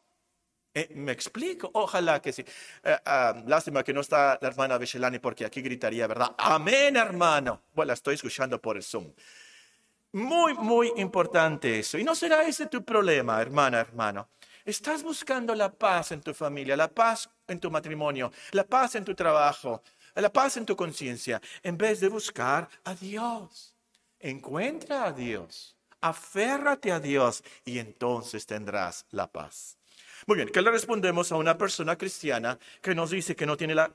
Eh, 0.73 0.89
¿Me 0.95 1.11
explico? 1.11 1.69
Ojalá 1.75 2.19
que 2.23 2.33
sí. 2.33 2.43
Eh, 2.83 2.97
ah, 3.05 3.35
lástima 3.45 3.83
que 3.83 3.93
no 3.93 4.01
está 4.01 4.39
la 4.41 4.47
hermana 4.47 4.79
Bechelani 4.79 5.19
porque 5.19 5.45
aquí 5.45 5.61
gritaría, 5.61 6.07
¿verdad? 6.07 6.33
Amén, 6.39 6.95
hermano. 6.95 7.61
Bueno, 7.75 7.89
la 7.89 7.93
estoy 7.93 8.15
escuchando 8.15 8.59
por 8.59 8.77
el 8.77 8.83
Zoom. 8.83 9.13
Muy, 10.13 10.55
muy 10.55 10.91
importante 10.97 11.77
eso. 11.77 11.99
Y 11.99 12.03
no 12.03 12.15
será 12.15 12.41
ese 12.41 12.65
tu 12.65 12.83
problema, 12.83 13.39
hermana, 13.39 13.79
hermano. 13.79 14.27
Estás 14.65 15.03
buscando 15.03 15.53
la 15.53 15.71
paz 15.71 16.13
en 16.13 16.21
tu 16.21 16.33
familia, 16.33 16.75
la 16.75 16.87
paz 16.87 17.29
en 17.47 17.59
tu 17.59 17.69
matrimonio, 17.69 18.31
la 18.53 18.63
paz 18.63 18.95
en 18.95 19.05
tu 19.05 19.13
trabajo, 19.13 19.83
la 20.15 20.33
paz 20.33 20.57
en 20.57 20.65
tu 20.65 20.75
conciencia, 20.75 21.39
en 21.61 21.77
vez 21.77 21.99
de 21.99 22.09
buscar 22.09 22.67
a 22.83 22.95
Dios. 22.95 23.75
Encuentra 24.23 25.05
a 25.05 25.13
Dios, 25.13 25.75
aférrate 25.99 26.91
a 26.91 26.99
Dios 26.99 27.43
y 27.65 27.79
entonces 27.79 28.45
tendrás 28.45 29.05
la 29.09 29.25
paz. 29.25 29.77
Muy 30.27 30.37
bien, 30.37 30.49
¿qué 30.49 30.61
le 30.61 30.69
respondemos 30.69 31.31
a 31.31 31.37
una 31.37 31.57
persona 31.57 31.97
cristiana 31.97 32.59
que 32.81 32.93
nos 32.93 33.09
dice 33.09 33.35
que 33.35 33.47
no 33.47 33.57
tiene 33.57 33.73
la 33.73 33.91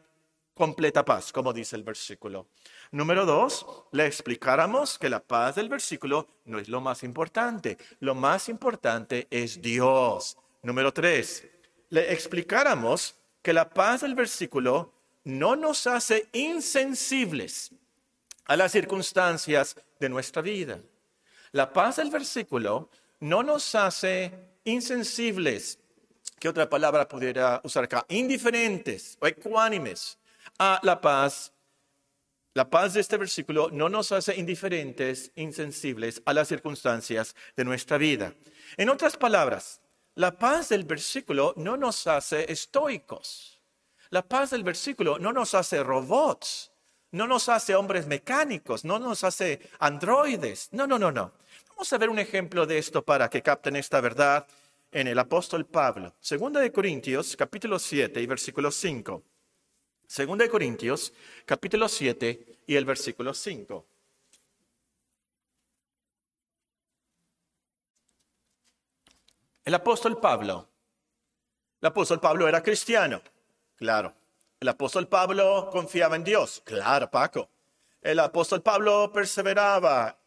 completa 0.52 1.04
paz, 1.04 1.30
como 1.30 1.52
dice 1.52 1.76
el 1.76 1.85
versículo? 1.85 2.49
Número 2.90 3.25
dos, 3.25 3.64
le 3.92 4.06
explicáramos 4.06 4.99
que 4.99 5.09
la 5.09 5.21
paz 5.21 5.54
del 5.54 5.68
versículo 5.68 6.26
no 6.45 6.59
es 6.59 6.68
lo 6.68 6.80
más 6.80 7.04
importante. 7.04 7.78
Lo 8.00 8.16
más 8.16 8.49
importante 8.49 9.28
es 9.30 9.62
Dios. 9.62 10.37
Número 10.62 10.92
tres, 10.92 11.47
le 11.90 12.12
explicáramos 12.12 13.14
que 13.42 13.52
la 13.52 13.71
paz 13.71 14.00
del 14.00 14.16
versículo 14.16 14.92
no 15.23 15.54
nos 15.54 15.87
hace 15.87 16.28
insensibles 16.33 17.71
a 18.47 18.56
las 18.56 18.73
circunstancias 18.73 19.76
de 19.99 20.09
nuestra 20.09 20.43
vida. 20.43 20.81
La 21.53 21.73
paz 21.73 21.97
del 21.97 22.11
versículo 22.11 22.91
no 23.21 23.43
nos 23.43 23.75
hace 23.75 24.33
insensibles. 24.65 25.79
¿Qué 26.38 26.49
otra 26.49 26.69
palabra 26.69 27.09
pudiera 27.09 27.61
usar 27.65 27.85
acá? 27.85 28.05
Indiferentes 28.09 29.17
o 29.21 29.26
ecuánimes 29.26 30.19
a 30.59 30.81
la 30.83 31.00
paz. 31.00 31.53
La 32.55 32.69
paz 32.69 32.95
de 32.95 33.00
este 33.00 33.17
versículo 33.17 33.71
no 33.71 33.88
nos 33.88 34.12
hace 34.12 34.35
indiferentes, 34.37 35.31
insensibles 35.35 36.23
a 36.25 36.33
las 36.33 36.49
circunstancias 36.49 37.35
de 37.55 37.65
nuestra 37.65 37.99
vida. 37.99 38.33
En 38.76 38.88
otras 38.88 39.17
palabras, 39.17 39.81
la 40.15 40.38
paz 40.38 40.71
del 40.71 40.85
versículo 40.85 41.53
no 41.57 41.76
nos 41.76 42.07
hace 42.07 42.50
estoicos. 42.50 43.61
La 44.11 44.23
paz 44.23 44.50
del 44.50 44.65
versículo 44.65 45.19
no 45.19 45.33
nos 45.33 45.55
hace 45.55 45.83
robots, 45.83 46.73
no 47.13 47.27
nos 47.27 47.49
hace 47.49 47.75
hombres 47.75 48.07
mecánicos, 48.07 48.85
no 48.85 48.99
nos 48.99 49.25
hace 49.25 49.61
androides. 49.79 50.69
No, 50.73 50.87
no, 50.87 50.99
no, 50.99 51.13
no. 51.13 51.33
Vamos 51.71 51.93
a 51.93 51.99
ver 51.99 52.11
un 52.11 52.19
ejemplo 52.19 52.67
de 52.67 52.79
esto 52.79 53.05
para 53.05 53.29
que 53.29 53.43
capten 53.43 53.77
esta 53.77 54.01
verdad 54.01 54.47
en 54.91 55.09
el 55.09 55.19
apóstol 55.19 55.67
Pablo. 55.67 56.15
Segunda 56.21 56.61
de 56.61 56.73
Corintios, 56.73 57.37
capítulo 57.37 57.79
7 57.79 58.21
y 58.21 58.27
versículo 58.27 58.71
5. 58.71 59.23
Segunda 60.07 60.45
de 60.45 60.51
Corintios, 60.51 61.13
capítulo 61.45 61.89
7 61.89 62.61
y 62.67 62.77
el 62.77 62.85
versículo 62.85 63.35
5. 63.35 63.87
El 69.65 69.75
apóstol 69.75 70.21
Pablo. 70.21 70.69
El 71.81 71.89
apóstol 71.89 72.21
Pablo 72.21 72.49
era 72.49 72.63
cristiano, 72.63 73.21
claro. 73.77 74.15
El 74.61 74.69
apóstol 74.69 75.07
Pablo 75.07 75.69
confiaba 75.71 76.17
en 76.17 76.25
Dios, 76.25 76.63
claro, 76.65 77.11
Paco. 77.11 77.51
El 78.01 78.19
apóstol 78.19 78.63
Pablo 78.63 79.11
perseveraba 79.13 80.19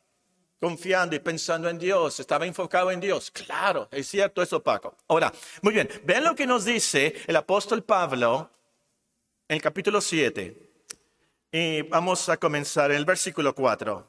confiando 0.59 1.15
y 1.15 1.19
pensando 1.19 1.69
en 1.69 1.79
Dios, 1.79 2.19
estaba 2.19 2.45
enfocado 2.45 2.91
en 2.91 2.99
Dios. 2.99 3.31
Claro, 3.31 3.87
es 3.91 4.07
cierto 4.07 4.41
eso, 4.41 4.61
Paco. 4.61 4.95
Ahora, 5.07 5.33
muy 5.61 5.73
bien, 5.73 5.89
ven 6.03 6.23
lo 6.23 6.35
que 6.35 6.45
nos 6.45 6.65
dice 6.65 7.15
el 7.25 7.35
apóstol 7.35 7.83
Pablo 7.83 8.49
en 9.47 9.55
el 9.55 9.61
capítulo 9.61 10.01
7. 10.01 10.69
Y 11.51 11.81
vamos 11.83 12.29
a 12.29 12.37
comenzar 12.37 12.91
en 12.91 12.97
el 12.97 13.05
versículo 13.05 13.55
4. 13.55 14.07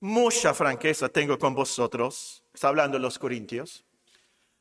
Mucha 0.00 0.54
franqueza 0.54 1.08
tengo 1.08 1.38
con 1.38 1.54
vosotros, 1.54 2.42
está 2.54 2.68
hablando 2.68 2.98
los 2.98 3.18
corintios. 3.18 3.84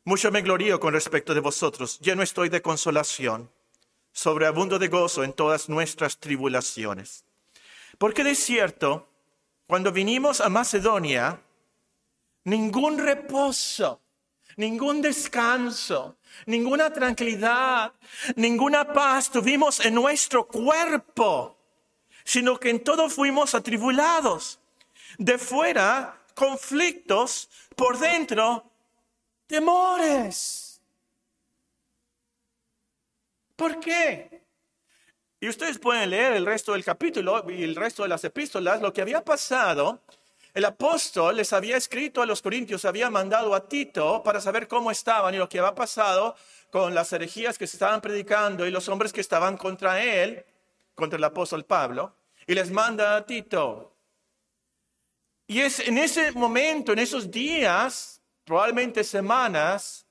Mucho 0.03 0.31
me 0.31 0.41
glorío 0.41 0.79
con 0.79 0.93
respecto 0.93 1.33
de 1.33 1.39
vosotros, 1.39 1.99
lleno 1.99 2.23
estoy 2.23 2.49
de 2.49 2.61
consolación, 2.61 3.49
sobreabundo 4.15 4.79
de 4.79 4.87
gozo 4.87 5.23
en 5.25 5.33
todas 5.33 5.67
nuestras 5.67 6.17
tribulaciones. 6.17 7.25
Porque 7.97 8.23
de 8.23 8.33
cierto, 8.33 9.09
cuando 9.67 9.91
vinimos 9.91 10.39
a 10.39 10.47
Macedonia, 10.47 11.41
ningún 12.45 12.97
reposo, 12.97 13.99
ningún 14.55 15.01
descanso, 15.01 16.15
ninguna 16.45 16.93
tranquilidad, 16.93 17.91
ninguna 18.37 18.93
paz 18.93 19.29
tuvimos 19.29 19.85
en 19.85 19.93
nuestro 19.93 20.47
cuerpo, 20.47 21.57
sino 22.23 22.57
que 22.57 22.69
en 22.69 22.83
todo 22.83 23.09
fuimos 23.09 23.53
atribulados. 23.53 24.59
De 25.17 25.37
fuera, 25.37 26.21
conflictos, 26.33 27.49
por 27.75 27.99
dentro, 27.99 28.71
temores. 29.45 30.64
¿Por 33.55 33.79
qué? 33.79 34.43
Y 35.39 35.47
ustedes 35.47 35.79
pueden 35.79 36.09
leer 36.09 36.33
el 36.33 36.45
resto 36.45 36.73
del 36.73 36.83
capítulo 36.83 37.45
y 37.49 37.63
el 37.63 37.75
resto 37.75 38.03
de 38.03 38.09
las 38.09 38.23
epístolas, 38.23 38.81
lo 38.81 38.91
que 38.91 39.01
había 39.01 39.23
pasado. 39.23 40.01
El 40.53 40.65
apóstol 40.65 41.35
les 41.35 41.51
había 41.51 41.75
escrito 41.75 42.21
a 42.21 42.25
los 42.25 42.41
corintios, 42.41 42.85
había 42.85 43.09
mandado 43.09 43.53
a 43.53 43.67
Tito 43.67 44.23
para 44.23 44.39
saber 44.39 44.67
cómo 44.67 44.89
estaban 44.89 45.35
y 45.35 45.37
lo 45.37 45.49
que 45.49 45.59
había 45.59 45.75
pasado 45.75 46.35
con 46.71 46.95
las 46.95 47.11
herejías 47.11 47.57
que 47.57 47.67
se 47.67 47.75
estaban 47.75 48.01
predicando 48.01 48.65
y 48.65 48.71
los 48.71 48.87
hombres 48.87 49.11
que 49.11 49.21
estaban 49.21 49.57
contra 49.57 50.01
él, 50.01 50.45
contra 50.93 51.17
el 51.17 51.23
apóstol 51.23 51.65
Pablo, 51.65 52.15
y 52.47 52.53
les 52.53 52.71
manda 52.71 53.17
a 53.17 53.25
Tito. 53.25 53.95
Y 55.47 55.59
es 55.59 55.79
en 55.79 55.97
ese 55.97 56.31
momento, 56.31 56.93
en 56.93 56.99
esos 56.99 57.29
días, 57.29 58.21
probablemente 58.45 59.03
semanas, 59.03 60.04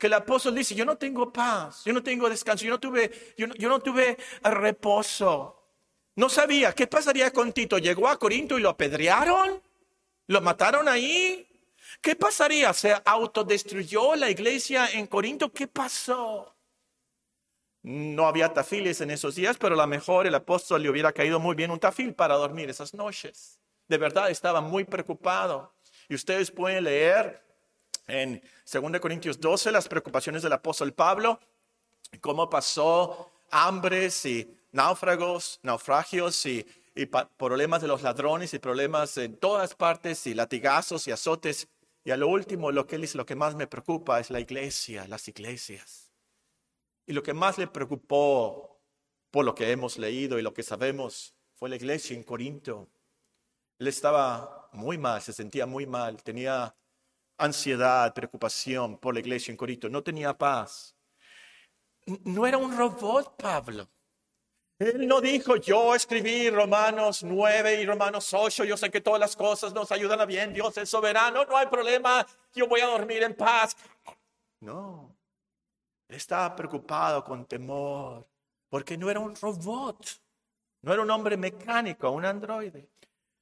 que 0.00 0.06
el 0.06 0.14
apóstol 0.14 0.54
dice, 0.54 0.74
yo 0.74 0.86
no 0.86 0.96
tengo 0.96 1.30
paz, 1.30 1.84
yo 1.84 1.92
no 1.92 2.02
tengo 2.02 2.28
descanso, 2.28 2.64
yo 2.64 2.70
no 2.70 2.80
tuve, 2.80 3.34
yo 3.36 3.68
no, 3.68 3.78
tuve 3.80 4.16
reposo. 4.42 5.62
No 6.16 6.30
sabía 6.30 6.72
qué 6.72 6.86
pasaría 6.86 7.30
con 7.30 7.52
Tito. 7.52 7.76
Llegó 7.76 8.08
a 8.08 8.18
Corinto 8.18 8.58
y 8.58 8.62
lo 8.62 8.70
apedrearon, 8.70 9.62
lo 10.26 10.40
mataron 10.40 10.88
ahí. 10.88 11.46
¿Qué 12.00 12.16
pasaría? 12.16 12.72
¿Se 12.72 12.96
autodestruyó 13.04 14.16
la 14.16 14.30
iglesia 14.30 14.88
en 14.90 15.06
Corinto? 15.06 15.52
¿Qué 15.52 15.66
pasó? 15.66 16.56
No 17.82 18.26
había 18.26 18.54
tafiles 18.54 19.02
en 19.02 19.10
esos 19.10 19.34
días, 19.34 19.58
pero 19.58 19.74
a 19.74 19.78
lo 19.78 19.86
mejor 19.86 20.26
el 20.26 20.34
apóstol 20.34 20.82
le 20.82 20.88
hubiera 20.88 21.12
caído 21.12 21.38
muy 21.38 21.54
bien 21.54 21.70
un 21.70 21.78
tafil 21.78 22.14
para 22.14 22.36
dormir 22.36 22.70
esas 22.70 22.94
noches. 22.94 23.60
De 23.86 23.98
verdad 23.98 24.30
estaba 24.30 24.62
muy 24.62 24.84
preocupado. 24.84 25.74
Y 26.08 26.14
ustedes 26.14 26.50
pueden 26.50 26.84
leer 26.84 27.49
en 28.10 28.42
2 28.70 29.00
Corintios 29.00 29.40
12 29.40 29.72
las 29.72 29.88
preocupaciones 29.88 30.42
del 30.42 30.52
apóstol 30.52 30.92
Pablo, 30.92 31.40
cómo 32.20 32.50
pasó 32.50 33.30
hambres 33.50 34.24
y 34.26 34.56
náufragos, 34.72 35.60
naufragios 35.62 36.44
y, 36.46 36.66
problemas 37.38 37.80
de 37.80 37.88
los 37.88 38.02
ladrones 38.02 38.52
y 38.52 38.58
problemas 38.58 39.16
en 39.16 39.36
todas 39.36 39.74
partes 39.74 40.26
y 40.26 40.34
latigazos 40.34 41.08
y 41.08 41.12
azotes. 41.12 41.68
Y 42.04 42.10
a 42.10 42.16
lo 42.16 42.28
último, 42.28 42.72
lo 42.72 42.86
que 42.86 42.96
él 42.96 43.02
dice, 43.02 43.16
lo 43.16 43.24
que 43.24 43.36
más 43.36 43.54
me 43.54 43.66
preocupa 43.66 44.20
es 44.20 44.28
la 44.28 44.40
iglesia, 44.40 45.06
las 45.08 45.26
iglesias. 45.28 46.12
Y 47.06 47.12
lo 47.12 47.22
que 47.22 47.32
más 47.32 47.56
le 47.56 47.68
preocupó 47.68 48.80
por 49.30 49.44
lo 49.44 49.54
que 49.54 49.70
hemos 49.70 49.98
leído 49.98 50.38
y 50.38 50.42
lo 50.42 50.52
que 50.52 50.62
sabemos 50.62 51.34
fue 51.54 51.70
la 51.70 51.76
iglesia 51.76 52.14
en 52.14 52.22
Corinto. 52.22 52.88
Él 53.78 53.86
estaba 53.86 54.68
muy 54.72 54.98
mal, 54.98 55.22
se 55.22 55.32
sentía 55.32 55.64
muy 55.64 55.86
mal, 55.86 56.22
tenía 56.22 56.74
ansiedad, 57.40 58.12
preocupación 58.14 58.98
por 58.98 59.14
la 59.14 59.20
iglesia 59.20 59.50
en 59.50 59.56
Corinto, 59.56 59.88
no 59.88 60.02
tenía 60.02 60.36
paz. 60.36 60.94
No 62.24 62.46
era 62.46 62.58
un 62.58 62.76
robot, 62.76 63.36
Pablo. 63.36 63.88
Él 64.78 65.06
no 65.06 65.20
dijo, 65.20 65.56
yo 65.56 65.94
escribí 65.94 66.48
Romanos 66.48 67.22
9 67.22 67.82
y 67.82 67.86
Romanos 67.86 68.32
8, 68.32 68.64
yo 68.64 68.78
sé 68.78 68.90
que 68.90 69.02
todas 69.02 69.20
las 69.20 69.36
cosas 69.36 69.74
nos 69.74 69.92
ayudan 69.92 70.22
a 70.22 70.24
bien, 70.24 70.54
Dios 70.54 70.74
es 70.78 70.88
soberano, 70.88 71.44
no 71.44 71.56
hay 71.56 71.66
problema, 71.66 72.26
yo 72.54 72.66
voy 72.66 72.80
a 72.80 72.86
dormir 72.86 73.22
en 73.22 73.34
paz. 73.34 73.76
No, 74.60 75.14
él 76.08 76.16
estaba 76.16 76.56
preocupado 76.56 77.22
con 77.22 77.44
temor, 77.44 78.26
porque 78.70 78.96
no 78.96 79.10
era 79.10 79.20
un 79.20 79.36
robot, 79.36 80.22
no 80.80 80.94
era 80.94 81.02
un 81.02 81.10
hombre 81.10 81.36
mecánico, 81.36 82.10
un 82.10 82.24
androide. 82.24 82.88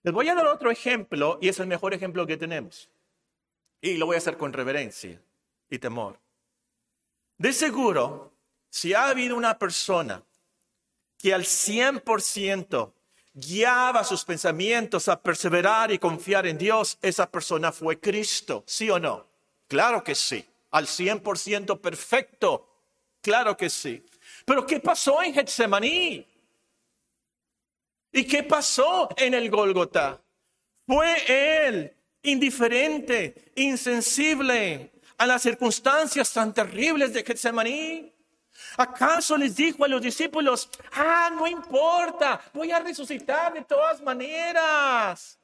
Les 0.02 0.12
voy 0.12 0.28
a 0.28 0.34
dar 0.34 0.46
otro 0.48 0.72
ejemplo 0.72 1.38
y 1.40 1.48
es 1.48 1.60
el 1.60 1.68
mejor 1.68 1.94
ejemplo 1.94 2.26
que 2.26 2.36
tenemos. 2.36 2.90
Y 3.80 3.96
lo 3.96 4.06
voy 4.06 4.16
a 4.16 4.18
hacer 4.18 4.36
con 4.36 4.52
reverencia 4.52 5.20
y 5.70 5.78
temor. 5.78 6.18
De 7.36 7.52
seguro, 7.52 8.32
si 8.68 8.94
ha 8.94 9.08
habido 9.08 9.36
una 9.36 9.58
persona 9.58 10.22
que 11.16 11.32
al 11.32 11.44
100% 11.44 12.92
guiaba 13.34 14.02
sus 14.02 14.24
pensamientos 14.24 15.08
a 15.08 15.20
perseverar 15.20 15.92
y 15.92 15.98
confiar 15.98 16.46
en 16.46 16.58
Dios, 16.58 16.98
esa 17.00 17.30
persona 17.30 17.70
fue 17.70 18.00
Cristo, 18.00 18.64
¿sí 18.66 18.90
o 18.90 18.98
no? 18.98 19.26
Claro 19.68 20.02
que 20.02 20.14
sí, 20.14 20.44
al 20.70 20.86
100% 20.86 21.80
perfecto, 21.80 22.68
claro 23.20 23.56
que 23.56 23.70
sí. 23.70 24.04
Pero 24.44 24.66
¿qué 24.66 24.80
pasó 24.80 25.22
en 25.22 25.34
Getsemaní? 25.34 26.26
¿Y 28.10 28.24
qué 28.24 28.42
pasó 28.42 29.08
en 29.16 29.34
el 29.34 29.50
Golgota? 29.50 30.20
Fue 30.86 31.66
Él 31.66 31.97
indiferente, 32.22 33.52
insensible 33.56 34.92
a 35.16 35.26
las 35.26 35.42
circunstancias 35.42 36.32
tan 36.32 36.52
terribles 36.52 37.12
de 37.12 37.24
Getsemaní? 37.24 38.12
¿Acaso 38.76 39.36
les 39.36 39.56
dijo 39.56 39.84
a 39.84 39.88
los 39.88 40.02
discípulos, 40.02 40.68
ah, 40.92 41.30
no 41.34 41.46
importa, 41.46 42.40
voy 42.52 42.70
a 42.70 42.80
resucitar 42.80 43.52
de 43.52 43.62
todas 43.62 44.00
maneras? 44.02 45.38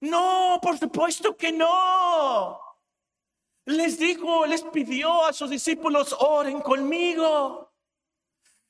No, 0.00 0.58
por 0.62 0.78
supuesto 0.78 1.36
que 1.36 1.52
no. 1.52 2.60
Les 3.66 3.98
dijo, 3.98 4.44
les 4.44 4.62
pidió 4.62 5.24
a 5.24 5.32
sus 5.32 5.48
discípulos, 5.48 6.14
oren 6.18 6.60
conmigo. 6.60 7.72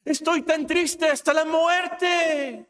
Estoy 0.05 0.43
tan 0.43 0.67
triste 0.67 1.09
hasta 1.09 1.33
la 1.33 1.45
muerte. 1.45 2.69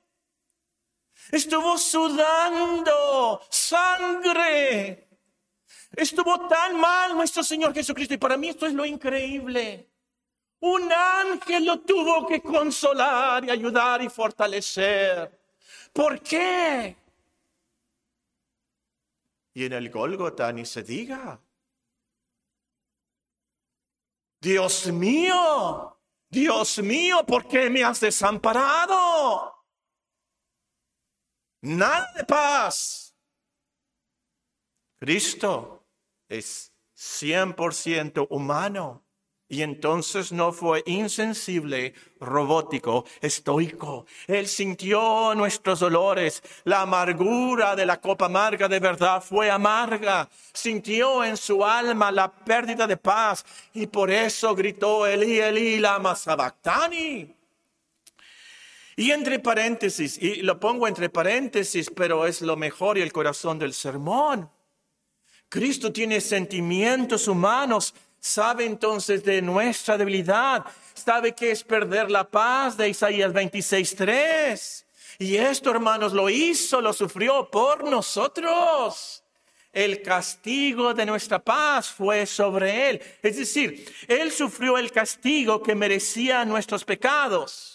Estuvo 1.30 1.78
sudando 1.78 3.40
sangre. 3.50 5.08
Estuvo 5.96 6.48
tan 6.48 6.78
mal 6.78 7.14
nuestro 7.14 7.42
Señor 7.42 7.72
Jesucristo. 7.72 8.14
Y 8.14 8.18
para 8.18 8.37
mí 8.37 8.48
esto 8.48 8.66
es 8.66 8.74
lo 8.74 8.84
increíble. 8.84 9.88
Un 10.60 10.90
ángel 10.92 11.66
lo 11.66 11.80
tuvo 11.80 12.26
que 12.26 12.40
consolar 12.40 13.44
y 13.44 13.50
ayudar 13.50 14.02
y 14.02 14.08
fortalecer. 14.08 15.38
¿Por 15.92 16.20
qué? 16.20 16.96
Y 19.52 19.64
en 19.64 19.72
el 19.72 19.90
Gólgota 19.90 20.52
ni 20.52 20.64
se 20.64 20.82
diga. 20.82 21.38
Dios 24.40 24.88
mío, 24.88 25.96
Dios 26.28 26.78
mío, 26.78 27.24
¿por 27.24 27.46
qué 27.46 27.70
me 27.70 27.82
has 27.82 28.00
desamparado? 28.00 29.63
Nada 31.64 32.12
de 32.14 32.24
paz. 32.24 33.14
Cristo 34.98 35.83
es 36.29 36.70
100% 36.94 38.27
humano 38.29 39.03
y 39.48 39.62
entonces 39.62 40.31
no 40.31 40.53
fue 40.53 40.83
insensible, 40.85 41.94
robótico, 42.20 43.07
estoico. 43.22 44.05
Él 44.27 44.46
sintió 44.46 45.35
nuestros 45.35 45.81
dolores. 45.81 46.42
La 46.64 46.83
amargura 46.83 47.74
de 47.74 47.87
la 47.87 47.98
copa 47.98 48.27
amarga 48.27 48.68
de 48.68 48.81
verdad 48.81 49.22
fue 49.22 49.50
amarga. 49.50 50.29
Sintió 50.53 51.24
en 51.24 51.38
su 51.38 51.64
alma 51.64 52.12
la 52.12 52.31
pérdida 52.31 52.87
de 52.87 52.98
paz 52.98 53.42
y 53.72 53.87
por 53.87 54.11
eso 54.11 54.55
gritó 54.55 55.07
Eli, 55.07 55.38
Eli, 55.38 55.81
lama. 55.81 56.14
Y 58.96 59.11
entre 59.11 59.38
paréntesis, 59.38 60.18
y 60.20 60.42
lo 60.42 60.61
pongo 60.61 60.87
entre 60.87 61.09
paréntesis, 61.09 61.90
pero 61.94 62.26
es 62.26 62.40
lo 62.42 62.57
mejor 62.57 62.98
y 62.98 63.02
el 63.02 63.12
corazón 63.12 63.59
del 63.59 63.74
sermón. 63.74 64.50
Cristo 65.48 65.92
tiene 65.92 66.20
sentimientos 66.20 67.28
humanos 67.28 67.94
sabe 68.24 68.64
entonces 68.64 69.22
de 69.22 69.42
nuestra 69.42 69.98
debilidad, 69.98 70.64
sabe 70.94 71.35
que 71.35 71.50
es 71.50 71.62
perder 71.62 72.11
la 72.11 72.24
paz 72.24 72.74
de 72.74 72.88
Isaías 72.88 73.30
26.3. 73.35 74.85
Y 75.18 75.37
esto, 75.37 75.70
hermanos, 75.70 76.14
lo 76.14 76.30
hizo, 76.30 76.80
lo 76.80 76.94
sufrió 76.94 77.50
por 77.50 77.85
nosotros. 77.85 79.22
El 79.70 80.00
castigo 80.00 80.94
de 80.94 81.04
nuestra 81.04 81.38
paz 81.38 81.90
fue 81.90 82.24
sobre 82.24 82.88
él. 82.88 83.02
Es 83.22 83.37
decir, 83.37 83.92
él 84.09 84.33
sufrió 84.33 84.78
el 84.78 84.90
castigo 84.90 85.62
que 85.62 85.74
merecía 85.74 86.46
nuestros 86.46 86.83
pecados. 86.83 87.73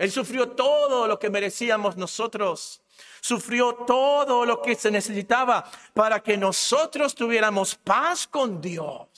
Él 0.00 0.10
sufrió 0.10 0.52
todo 0.52 1.06
lo 1.06 1.18
que 1.18 1.28
merecíamos 1.28 1.94
nosotros. 1.94 2.80
Sufrió 3.20 3.74
todo 3.86 4.46
lo 4.46 4.62
que 4.62 4.74
se 4.74 4.90
necesitaba 4.90 5.70
para 5.92 6.22
que 6.22 6.38
nosotros 6.38 7.14
tuviéramos 7.14 7.74
paz 7.74 8.26
con 8.26 8.62
Dios. 8.62 9.08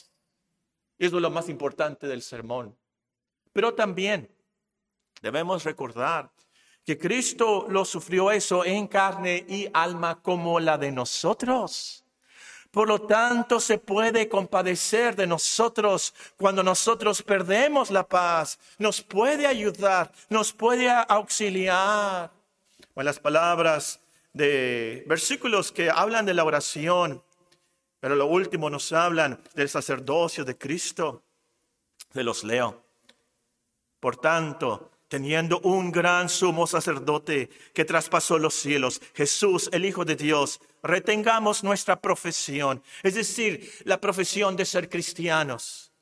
Eso 0.98 1.16
es 1.16 1.22
lo 1.22 1.30
más 1.30 1.48
importante 1.48 2.08
del 2.08 2.20
sermón. 2.20 2.76
Pero 3.52 3.74
también 3.74 4.28
debemos 5.20 5.62
recordar 5.62 6.32
que 6.84 6.98
Cristo 6.98 7.66
lo 7.68 7.84
sufrió 7.84 8.32
eso 8.32 8.64
en 8.64 8.88
carne 8.88 9.46
y 9.48 9.68
alma 9.72 10.20
como 10.20 10.58
la 10.58 10.78
de 10.78 10.90
nosotros. 10.90 12.01
Por 12.72 12.88
lo 12.88 13.02
tanto, 13.02 13.60
se 13.60 13.76
puede 13.76 14.30
compadecer 14.30 15.14
de 15.14 15.26
nosotros 15.26 16.14
cuando 16.38 16.62
nosotros 16.62 17.22
perdemos 17.22 17.90
la 17.90 18.08
paz. 18.08 18.58
Nos 18.78 19.02
puede 19.02 19.46
ayudar, 19.46 20.10
nos 20.30 20.54
puede 20.54 20.88
auxiliar. 20.90 22.30
En 22.96 23.04
las 23.04 23.20
palabras 23.20 24.00
de 24.32 25.04
versículos 25.06 25.70
que 25.70 25.90
hablan 25.90 26.24
de 26.24 26.32
la 26.32 26.44
oración, 26.44 27.22
pero 28.00 28.16
lo 28.16 28.24
último 28.24 28.70
nos 28.70 28.90
hablan 28.92 29.38
del 29.54 29.68
sacerdocio 29.68 30.42
de 30.42 30.56
Cristo. 30.56 31.22
Se 32.10 32.22
los 32.22 32.42
leo. 32.42 32.82
Por 34.00 34.16
tanto, 34.16 34.90
teniendo 35.08 35.60
un 35.60 35.92
gran 35.92 36.30
sumo 36.30 36.66
sacerdote 36.66 37.50
que 37.74 37.84
traspasó 37.84 38.38
los 38.38 38.54
cielos, 38.54 39.02
Jesús, 39.12 39.68
el 39.72 39.84
Hijo 39.84 40.06
de 40.06 40.16
Dios, 40.16 40.58
retengamos 40.82 41.62
nuestra 41.62 42.00
profesión, 42.00 42.82
es 43.02 43.14
decir, 43.14 43.70
la 43.84 44.00
profesión 44.00 44.56
de 44.56 44.64
ser 44.64 44.88
cristianos. 44.88 45.92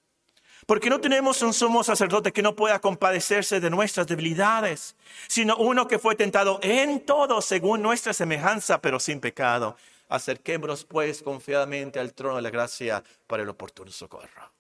Porque 0.67 0.91
no 0.91 1.01
tenemos 1.01 1.43
un 1.43 1.53
sumo 1.53 1.83
sacerdote 1.83 2.33
que 2.33 2.43
no 2.43 2.55
pueda 2.55 2.81
compadecerse 2.81 3.61
de 3.61 3.71
nuestras 3.71 4.07
debilidades, 4.07 4.95
sino 5.27 5.57
uno 5.57 5.89
que 5.89 5.99
fue 5.99 6.15
tentado 6.15 6.61
en 6.63 7.01
todo 7.01 7.41
según 7.41 7.83
nuestra 7.83 8.13
semejanza, 8.13 8.81
pero 8.81 9.01
sin 9.01 9.21
pecado. 9.21 9.77
Acerquémonos 10.09 10.85
pues 10.85 11.23
confiadamente 11.23 11.99
al 11.99 12.15
trono 12.15 12.37
de 12.37 12.43
la 12.43 12.51
gracia 12.51 13.03
para 13.27 13.43
el 13.43 13.49
oportuno 13.49 13.91
socorro. 13.91 14.53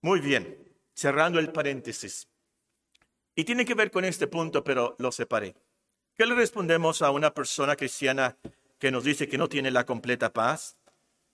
Muy 0.00 0.20
bien, 0.20 0.56
cerrando 0.94 1.38
el 1.38 1.50
paréntesis. 1.50 2.28
Y 3.34 3.44
tiene 3.44 3.64
que 3.64 3.74
ver 3.74 3.90
con 3.90 4.04
este 4.04 4.26
punto, 4.26 4.62
pero 4.62 4.94
lo 4.98 5.10
separé. 5.12 5.54
¿Qué 6.18 6.26
le 6.26 6.34
respondemos 6.34 7.00
a 7.00 7.12
una 7.12 7.32
persona 7.32 7.76
cristiana 7.76 8.36
que 8.80 8.90
nos 8.90 9.04
dice 9.04 9.28
que 9.28 9.38
no 9.38 9.48
tiene 9.48 9.70
la 9.70 9.86
completa 9.86 10.32
paz? 10.32 10.76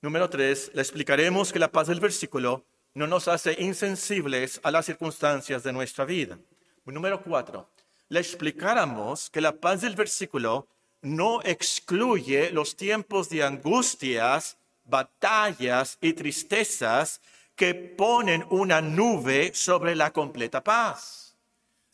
Número 0.03 0.29
tres, 0.29 0.70
le 0.75 0.83
explicaremos 0.83 1.55
que 1.55 1.59
la 1.59 1.73
paz 1.73 1.87
del 1.87 2.01
versículo 2.01 2.66
no 2.92 3.07
nos 3.07 3.27
hace 3.27 3.57
insensibles 3.59 4.61
a 4.62 4.70
las 4.70 4.85
circunstancias 4.85 5.62
de 5.62 5.73
nuestra 5.73 6.05
vida. 6.05 6.38
Número 6.85 7.23
cuatro, 7.23 7.70
le 8.11 8.20
explicáramos 8.20 9.31
que 9.31 9.40
la 9.40 9.53
paz 9.53 9.81
del 9.81 9.97
versículo 9.97 10.68
no 11.01 11.40
excluye 11.44 12.51
los 12.51 12.77
tiempos 12.77 13.31
de 13.31 13.42
angustias, 13.42 14.59
batallas 14.85 15.97
y 16.03 16.12
tristezas 16.12 17.23
que 17.57 17.75
ponen 17.75 18.44
una 18.51 18.83
nube 18.83 19.51
sobre 19.55 19.97
la 19.97 20.12
completa 20.12 20.62
paz. 20.62 21.23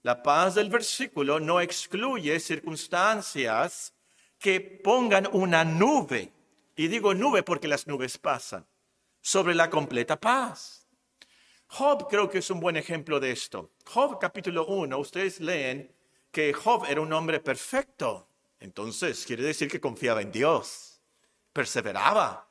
La 0.02 0.22
paz 0.22 0.54
del 0.54 0.70
versículo 0.70 1.40
no 1.40 1.60
excluye 1.60 2.38
circunstancias 2.40 3.94
que 4.38 4.60
pongan 4.60 5.28
una 5.32 5.64
nube, 5.64 6.32
y 6.76 6.88
digo 6.88 7.14
nube 7.14 7.42
porque 7.42 7.68
las 7.68 7.86
nubes 7.86 8.16
pasan, 8.16 8.66
sobre 9.20 9.54
la 9.54 9.68
completa 9.68 10.18
paz. 10.18 10.86
Job 11.66 12.08
creo 12.08 12.28
que 12.28 12.38
es 12.38 12.50
un 12.50 12.60
buen 12.60 12.76
ejemplo 12.76 13.20
de 13.20 13.30
esto. 13.30 13.70
Job 13.84 14.18
capítulo 14.18 14.66
1, 14.66 14.98
ustedes 14.98 15.40
leen 15.40 15.94
que 16.32 16.52
Job 16.52 16.86
era 16.88 17.00
un 17.00 17.12
hombre 17.12 17.40
perfecto 17.40 18.30
entonces, 18.60 19.24
quiere 19.24 19.42
decir 19.42 19.70
que 19.70 19.80
confiaba 19.80 20.20
en 20.20 20.30
Dios, 20.30 21.00
perseveraba 21.52 22.49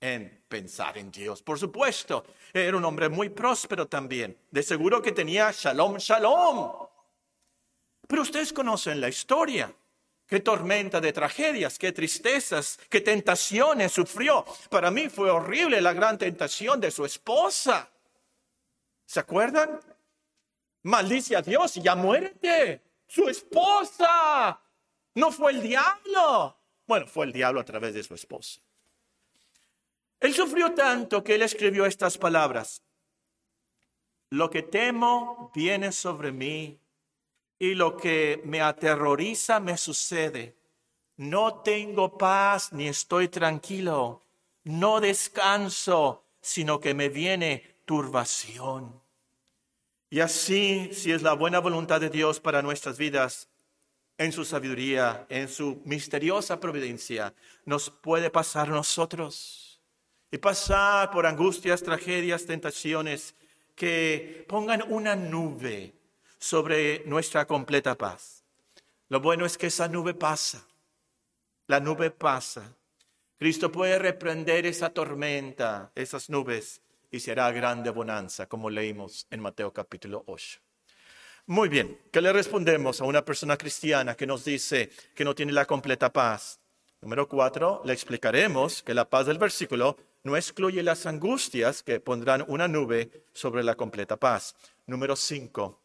en 0.00 0.44
pensar 0.48 0.96
en 0.98 1.10
Dios. 1.10 1.42
Por 1.42 1.58
supuesto, 1.58 2.24
era 2.52 2.76
un 2.76 2.84
hombre 2.84 3.08
muy 3.08 3.28
próspero 3.28 3.86
también. 3.86 4.36
De 4.50 4.62
seguro 4.62 5.02
que 5.02 5.12
tenía 5.12 5.50
shalom, 5.52 5.96
shalom. 5.96 6.86
Pero 8.06 8.22
ustedes 8.22 8.52
conocen 8.52 9.00
la 9.00 9.08
historia. 9.08 9.72
Qué 10.26 10.40
tormenta 10.40 11.00
de 11.00 11.12
tragedias, 11.12 11.78
qué 11.78 11.90
tristezas, 11.90 12.78
qué 12.90 13.00
tentaciones 13.00 13.92
sufrió. 13.92 14.44
Para 14.68 14.90
mí 14.90 15.08
fue 15.08 15.30
horrible 15.30 15.80
la 15.80 15.94
gran 15.94 16.18
tentación 16.18 16.80
de 16.80 16.90
su 16.90 17.04
esposa. 17.04 17.88
¿Se 19.06 19.20
acuerdan? 19.20 19.80
Maldice 20.82 21.34
a 21.34 21.42
Dios 21.42 21.76
y 21.78 21.82
ya 21.82 21.94
muérete. 21.94 22.82
Su 23.06 23.26
esposa. 23.28 24.60
No 25.14 25.32
fue 25.32 25.52
el 25.52 25.62
diablo. 25.62 26.56
Bueno, 26.86 27.06
fue 27.06 27.24
el 27.24 27.32
diablo 27.32 27.60
a 27.60 27.64
través 27.64 27.94
de 27.94 28.02
su 28.02 28.14
esposa. 28.14 28.60
Él 30.20 30.34
sufrió 30.34 30.74
tanto 30.74 31.22
que 31.22 31.36
él 31.36 31.42
escribió 31.42 31.86
estas 31.86 32.18
palabras. 32.18 32.82
Lo 34.30 34.50
que 34.50 34.62
temo 34.62 35.50
viene 35.54 35.92
sobre 35.92 36.32
mí 36.32 36.80
y 37.58 37.74
lo 37.74 37.96
que 37.96 38.42
me 38.44 38.60
aterroriza 38.60 39.60
me 39.60 39.76
sucede. 39.76 40.56
No 41.16 41.62
tengo 41.62 42.18
paz 42.18 42.72
ni 42.72 42.88
estoy 42.88 43.28
tranquilo. 43.28 44.24
No 44.64 45.00
descanso, 45.00 46.24
sino 46.40 46.80
que 46.80 46.94
me 46.94 47.08
viene 47.08 47.80
turbación. 47.84 49.00
Y 50.10 50.20
así, 50.20 50.90
si 50.92 51.12
es 51.12 51.22
la 51.22 51.34
buena 51.34 51.58
voluntad 51.58 52.00
de 52.00 52.10
Dios 52.10 52.40
para 52.40 52.62
nuestras 52.62 52.98
vidas, 52.98 53.48
en 54.16 54.32
su 54.32 54.44
sabiduría, 54.44 55.26
en 55.28 55.48
su 55.48 55.80
misteriosa 55.84 56.58
providencia, 56.58 57.34
nos 57.64 57.90
puede 57.90 58.30
pasar 58.30 58.68
nosotros 58.68 59.67
y 60.30 60.38
pasar 60.38 61.10
por 61.10 61.26
angustias, 61.26 61.82
tragedias, 61.82 62.44
tentaciones 62.44 63.34
que 63.74 64.44
pongan 64.48 64.82
una 64.88 65.16
nube 65.16 65.94
sobre 66.38 67.02
nuestra 67.06 67.46
completa 67.46 67.96
paz. 67.96 68.44
Lo 69.08 69.20
bueno 69.20 69.46
es 69.46 69.56
que 69.56 69.68
esa 69.68 69.88
nube 69.88 70.14
pasa, 70.14 70.66
la 71.66 71.80
nube 71.80 72.10
pasa. 72.10 72.74
Cristo 73.38 73.70
puede 73.70 73.98
reprender 73.98 74.66
esa 74.66 74.90
tormenta, 74.90 75.92
esas 75.94 76.28
nubes, 76.28 76.82
y 77.10 77.20
será 77.20 77.50
grande 77.52 77.90
bonanza, 77.90 78.46
como 78.46 78.68
leímos 78.68 79.26
en 79.30 79.40
Mateo 79.40 79.72
capítulo 79.72 80.24
8. 80.26 80.60
Muy 81.46 81.70
bien, 81.70 81.98
¿qué 82.12 82.20
le 82.20 82.32
respondemos 82.32 83.00
a 83.00 83.04
una 83.04 83.24
persona 83.24 83.56
cristiana 83.56 84.14
que 84.14 84.26
nos 84.26 84.44
dice 84.44 84.90
que 85.14 85.24
no 85.24 85.34
tiene 85.34 85.52
la 85.52 85.64
completa 85.64 86.12
paz? 86.12 86.60
Número 87.00 87.28
cuatro, 87.28 87.80
le 87.84 87.92
explicaremos 87.94 88.82
que 88.82 88.92
la 88.92 89.08
paz 89.08 89.26
del 89.26 89.38
versículo 89.38 89.96
no 90.28 90.36
excluye 90.36 90.82
las 90.82 91.06
angustias 91.06 91.82
que 91.82 92.00
pondrán 92.00 92.44
una 92.48 92.68
nube 92.68 93.24
sobre 93.32 93.64
la 93.64 93.76
completa 93.76 94.18
paz. 94.18 94.54
Número 94.86 95.16
cinco, 95.16 95.80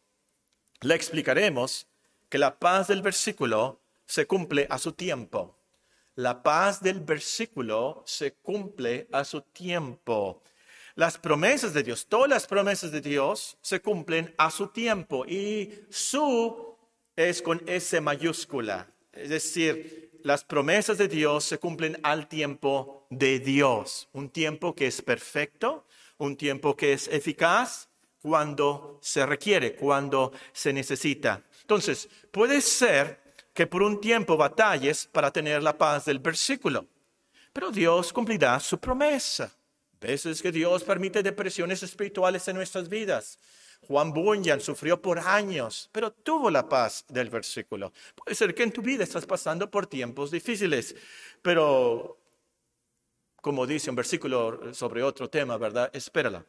le 0.82 0.94
explicaremos 0.94 1.86
que 2.28 2.36
la 2.36 2.58
paz 2.58 2.88
del 2.88 3.00
versículo 3.00 3.80
se 4.04 4.26
cumple 4.26 4.66
a 4.68 4.78
su 4.78 4.92
tiempo. 4.92 5.56
La 6.16 6.42
paz 6.42 6.82
del 6.82 7.00
versículo 7.00 8.02
se 8.04 8.34
cumple 8.34 9.08
a 9.12 9.24
su 9.24 9.40
tiempo. 9.40 10.42
Las 10.94 11.16
promesas 11.16 11.72
de 11.72 11.82
Dios, 11.82 12.06
todas 12.06 12.28
las 12.28 12.46
promesas 12.46 12.92
de 12.92 13.00
Dios 13.00 13.56
se 13.62 13.80
cumplen 13.80 14.34
a 14.36 14.50
su 14.50 14.66
tiempo 14.68 15.24
y 15.24 15.86
su 15.88 16.76
es 17.16 17.40
con 17.40 17.62
S 17.66 17.98
mayúscula. 17.98 18.88
Es 19.10 19.30
decir, 19.30 20.03
las 20.24 20.42
promesas 20.42 20.96
de 20.96 21.06
Dios 21.06 21.44
se 21.44 21.58
cumplen 21.58 22.00
al 22.02 22.28
tiempo 22.28 23.06
de 23.10 23.38
Dios, 23.38 24.08
un 24.12 24.30
tiempo 24.30 24.74
que 24.74 24.86
es 24.86 25.02
perfecto, 25.02 25.86
un 26.16 26.36
tiempo 26.36 26.74
que 26.74 26.94
es 26.94 27.08
eficaz 27.08 27.90
cuando 28.22 28.98
se 29.02 29.26
requiere, 29.26 29.76
cuando 29.76 30.32
se 30.54 30.72
necesita. 30.72 31.44
Entonces, 31.60 32.08
puede 32.30 32.62
ser 32.62 33.22
que 33.52 33.66
por 33.66 33.82
un 33.82 34.00
tiempo 34.00 34.38
batalles 34.38 35.06
para 35.06 35.30
tener 35.30 35.62
la 35.62 35.76
paz 35.76 36.06
del 36.06 36.20
versículo, 36.20 36.86
pero 37.52 37.70
Dios 37.70 38.10
cumplirá 38.10 38.58
su 38.60 38.80
promesa. 38.80 39.54
Veces 40.00 40.40
que 40.40 40.50
Dios 40.50 40.84
permite 40.84 41.22
depresiones 41.22 41.82
espirituales 41.82 42.48
en 42.48 42.56
nuestras 42.56 42.88
vidas. 42.88 43.38
Juan 43.86 44.12
Bunyan 44.12 44.60
sufrió 44.60 45.00
por 45.00 45.18
años, 45.18 45.88
pero 45.92 46.12
tuvo 46.12 46.50
la 46.50 46.68
paz 46.68 47.04
del 47.08 47.30
versículo. 47.30 47.92
Puede 48.14 48.34
ser 48.34 48.54
que 48.54 48.62
en 48.62 48.72
tu 48.72 48.82
vida 48.82 49.04
estás 49.04 49.26
pasando 49.26 49.70
por 49.70 49.86
tiempos 49.86 50.30
difíciles, 50.30 50.94
pero 51.42 52.18
como 53.40 53.66
dice 53.66 53.90
un 53.90 53.96
versículo 53.96 54.72
sobre 54.72 55.02
otro 55.02 55.28
tema, 55.28 55.58
¿verdad? 55.58 55.90
Espérala, 55.92 56.44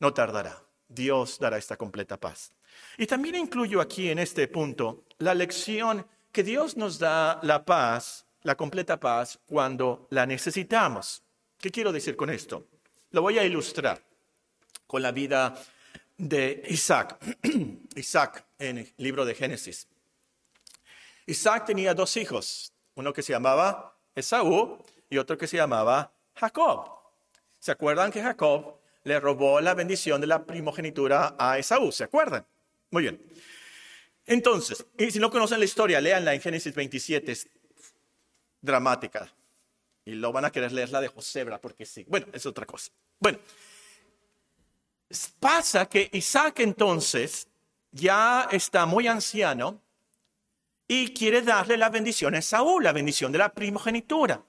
no 0.00 0.14
tardará. 0.14 0.62
Dios 0.88 1.38
dará 1.38 1.58
esta 1.58 1.76
completa 1.76 2.18
paz. 2.18 2.52
Y 2.98 3.06
también 3.06 3.34
incluyo 3.34 3.80
aquí 3.80 4.08
en 4.08 4.18
este 4.18 4.48
punto 4.48 5.04
la 5.18 5.34
lección 5.34 6.06
que 6.32 6.42
Dios 6.42 6.76
nos 6.76 6.98
da 6.98 7.40
la 7.42 7.64
paz, 7.64 8.26
la 8.42 8.56
completa 8.56 8.98
paz, 8.98 9.38
cuando 9.46 10.06
la 10.10 10.26
necesitamos. 10.26 11.22
¿Qué 11.58 11.70
quiero 11.70 11.92
decir 11.92 12.16
con 12.16 12.30
esto? 12.30 12.66
Lo 13.10 13.22
voy 13.22 13.38
a 13.38 13.44
ilustrar 13.44 14.02
con 14.86 15.02
la 15.02 15.12
vida 15.12 15.54
de 16.16 16.62
Isaac. 16.68 17.18
Isaac 17.96 18.44
en 18.58 18.78
el 18.78 18.92
libro 18.98 19.24
de 19.24 19.34
Génesis. 19.34 19.88
Isaac 21.26 21.66
tenía 21.66 21.94
dos 21.94 22.16
hijos, 22.16 22.72
uno 22.94 23.12
que 23.12 23.22
se 23.22 23.32
llamaba 23.32 23.96
Esaú 24.14 24.78
y 25.08 25.18
otro 25.18 25.38
que 25.38 25.46
se 25.46 25.56
llamaba 25.56 26.12
Jacob. 26.34 26.90
¿Se 27.58 27.72
acuerdan 27.72 28.12
que 28.12 28.22
Jacob 28.22 28.78
le 29.04 29.18
robó 29.20 29.60
la 29.60 29.74
bendición 29.74 30.20
de 30.20 30.26
la 30.26 30.44
primogenitura 30.44 31.34
a 31.38 31.58
Esaú? 31.58 31.92
¿Se 31.92 32.04
acuerdan? 32.04 32.46
Muy 32.90 33.02
bien. 33.02 33.20
Entonces, 34.26 34.84
y 34.98 35.10
si 35.10 35.18
no 35.18 35.30
conocen 35.30 35.58
la 35.58 35.64
historia, 35.64 36.00
léanla 36.00 36.34
en 36.34 36.40
Génesis 36.40 36.74
27, 36.74 37.32
es 37.32 37.48
dramática. 38.60 39.30
Y 40.04 40.12
lo 40.12 40.32
van 40.32 40.44
a 40.44 40.52
querer 40.52 40.72
leer 40.72 40.90
la 40.90 41.00
de 41.00 41.08
Josebra, 41.08 41.60
porque 41.60 41.86
sí. 41.86 42.04
Bueno, 42.08 42.26
es 42.32 42.44
otra 42.46 42.66
cosa. 42.66 42.92
Bueno, 43.18 43.38
pasa 45.40 45.86
que 45.86 46.10
Isaac 46.12 46.60
entonces 46.60 47.48
ya 47.92 48.48
está 48.50 48.86
muy 48.86 49.06
anciano 49.06 49.80
y 50.86 51.12
quiere 51.12 51.42
darle 51.42 51.76
la 51.76 51.88
bendición 51.88 52.34
a 52.34 52.38
Esaú, 52.38 52.80
la 52.80 52.92
bendición 52.92 53.32
de 53.32 53.38
la 53.38 53.48
primogenitura. 53.50 54.42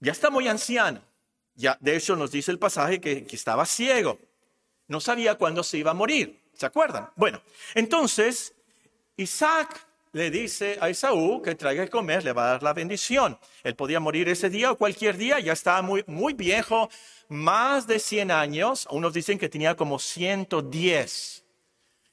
Ya 0.00 0.12
está 0.12 0.30
muy 0.30 0.48
anciano. 0.48 1.02
Ya, 1.54 1.76
de 1.80 1.96
hecho, 1.96 2.16
nos 2.16 2.30
dice 2.30 2.50
el 2.50 2.58
pasaje 2.58 3.00
que, 3.00 3.26
que 3.26 3.36
estaba 3.36 3.66
ciego. 3.66 4.18
No 4.88 5.00
sabía 5.00 5.36
cuándo 5.36 5.62
se 5.62 5.78
iba 5.78 5.90
a 5.90 5.94
morir. 5.94 6.40
¿Se 6.54 6.66
acuerdan? 6.66 7.10
Bueno, 7.16 7.40
entonces 7.74 8.54
Isaac 9.16 9.86
le 10.12 10.30
dice 10.30 10.78
a 10.80 10.88
Esaú 10.88 11.40
que 11.42 11.54
traiga 11.54 11.84
que 11.84 11.90
comer, 11.90 12.24
le 12.24 12.32
va 12.32 12.44
a 12.44 12.50
dar 12.52 12.62
la 12.62 12.72
bendición. 12.72 13.38
Él 13.62 13.74
podía 13.76 14.00
morir 14.00 14.28
ese 14.28 14.50
día 14.50 14.72
o 14.72 14.76
cualquier 14.76 15.16
día, 15.16 15.38
ya 15.40 15.52
estaba 15.52 15.82
muy, 15.82 16.04
muy 16.06 16.34
viejo, 16.34 16.88
más 17.28 17.86
de 17.86 17.98
100 17.98 18.30
años, 18.30 18.88
unos 18.90 19.12
dicen 19.12 19.38
que 19.38 19.48
tenía 19.48 19.76
como 19.76 19.98
110. 19.98 21.44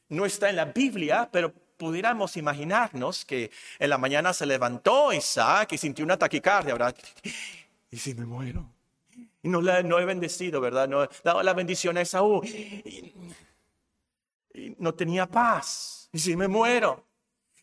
No 0.10 0.26
está 0.26 0.50
en 0.50 0.56
la 0.56 0.66
Biblia, 0.66 1.30
pero 1.32 1.52
pudiéramos 1.78 2.38
imaginarnos 2.38 3.26
que 3.26 3.52
en 3.80 3.90
la 3.90 3.98
mañana 3.98 4.34
se 4.34 4.46
levantó 4.46 5.12
Isaac 5.12 5.74
y 5.74 5.78
sintió 5.78 6.06
una 6.06 6.18
taquicardia, 6.18 6.74
¿verdad? 6.74 6.96
¿Y 7.92 7.98
si 7.98 8.14
me 8.14 8.26
muero? 8.26 8.70
Y 9.42 9.50
no, 9.50 9.60
he 10.00 10.06
bendecido, 10.06 10.62
¿verdad? 10.62 10.88
No 10.88 11.04
he 11.04 11.10
dado 11.24 11.42
la 11.42 11.54
bendición 11.54 11.98
a 11.98 12.02
Esaú 12.02 12.42
no 14.78 14.94
tenía 14.94 15.28
paz. 15.28 16.10
Y 16.12 16.20
si 16.20 16.36
me 16.36 16.48
muero. 16.48 17.07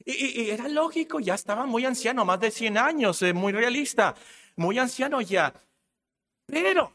Y, 0.05 0.51
era 0.51 0.69
lógico, 0.69 1.19
ya 1.19 1.35
estaba 1.35 1.65
muy 1.65 1.87
anciano, 1.87 2.25
más 2.25 2.39
de 2.39 2.51
100 2.51 2.77
años, 2.77 3.23
eh, 3.23 3.33
muy 3.33 3.53
realista, 3.53 4.15
muy 4.57 4.79
anciano 4.79 5.21
ya. 5.23 5.53
Pero, 6.47 6.93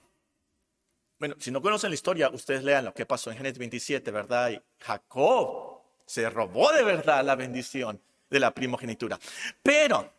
bueno, 1.17 1.35
si 1.39 1.49
no 1.49 1.61
conocen 1.61 1.89
la 1.89 1.95
historia, 1.95 2.29
ustedes 2.29 2.63
lean 2.63 2.85
lo 2.85 2.93
que 2.93 3.07
pasó 3.07 3.31
en 3.31 3.37
Génesis 3.37 3.57
27, 3.57 4.11
¿verdad? 4.11 4.51
Y 4.51 4.61
Jacob 4.79 5.81
se 6.05 6.29
robó 6.29 6.71
de 6.71 6.83
verdad 6.83 7.25
la 7.25 7.35
bendición 7.35 7.99
de 8.29 8.39
la 8.39 8.53
primogenitura. 8.53 9.19
Pero, 9.63 10.11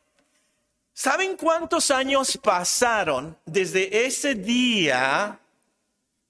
¿saben 0.93 1.37
cuántos 1.37 1.93
años 1.93 2.39
pasaron 2.43 3.39
desde 3.47 4.05
ese 4.05 4.35
día 4.35 5.39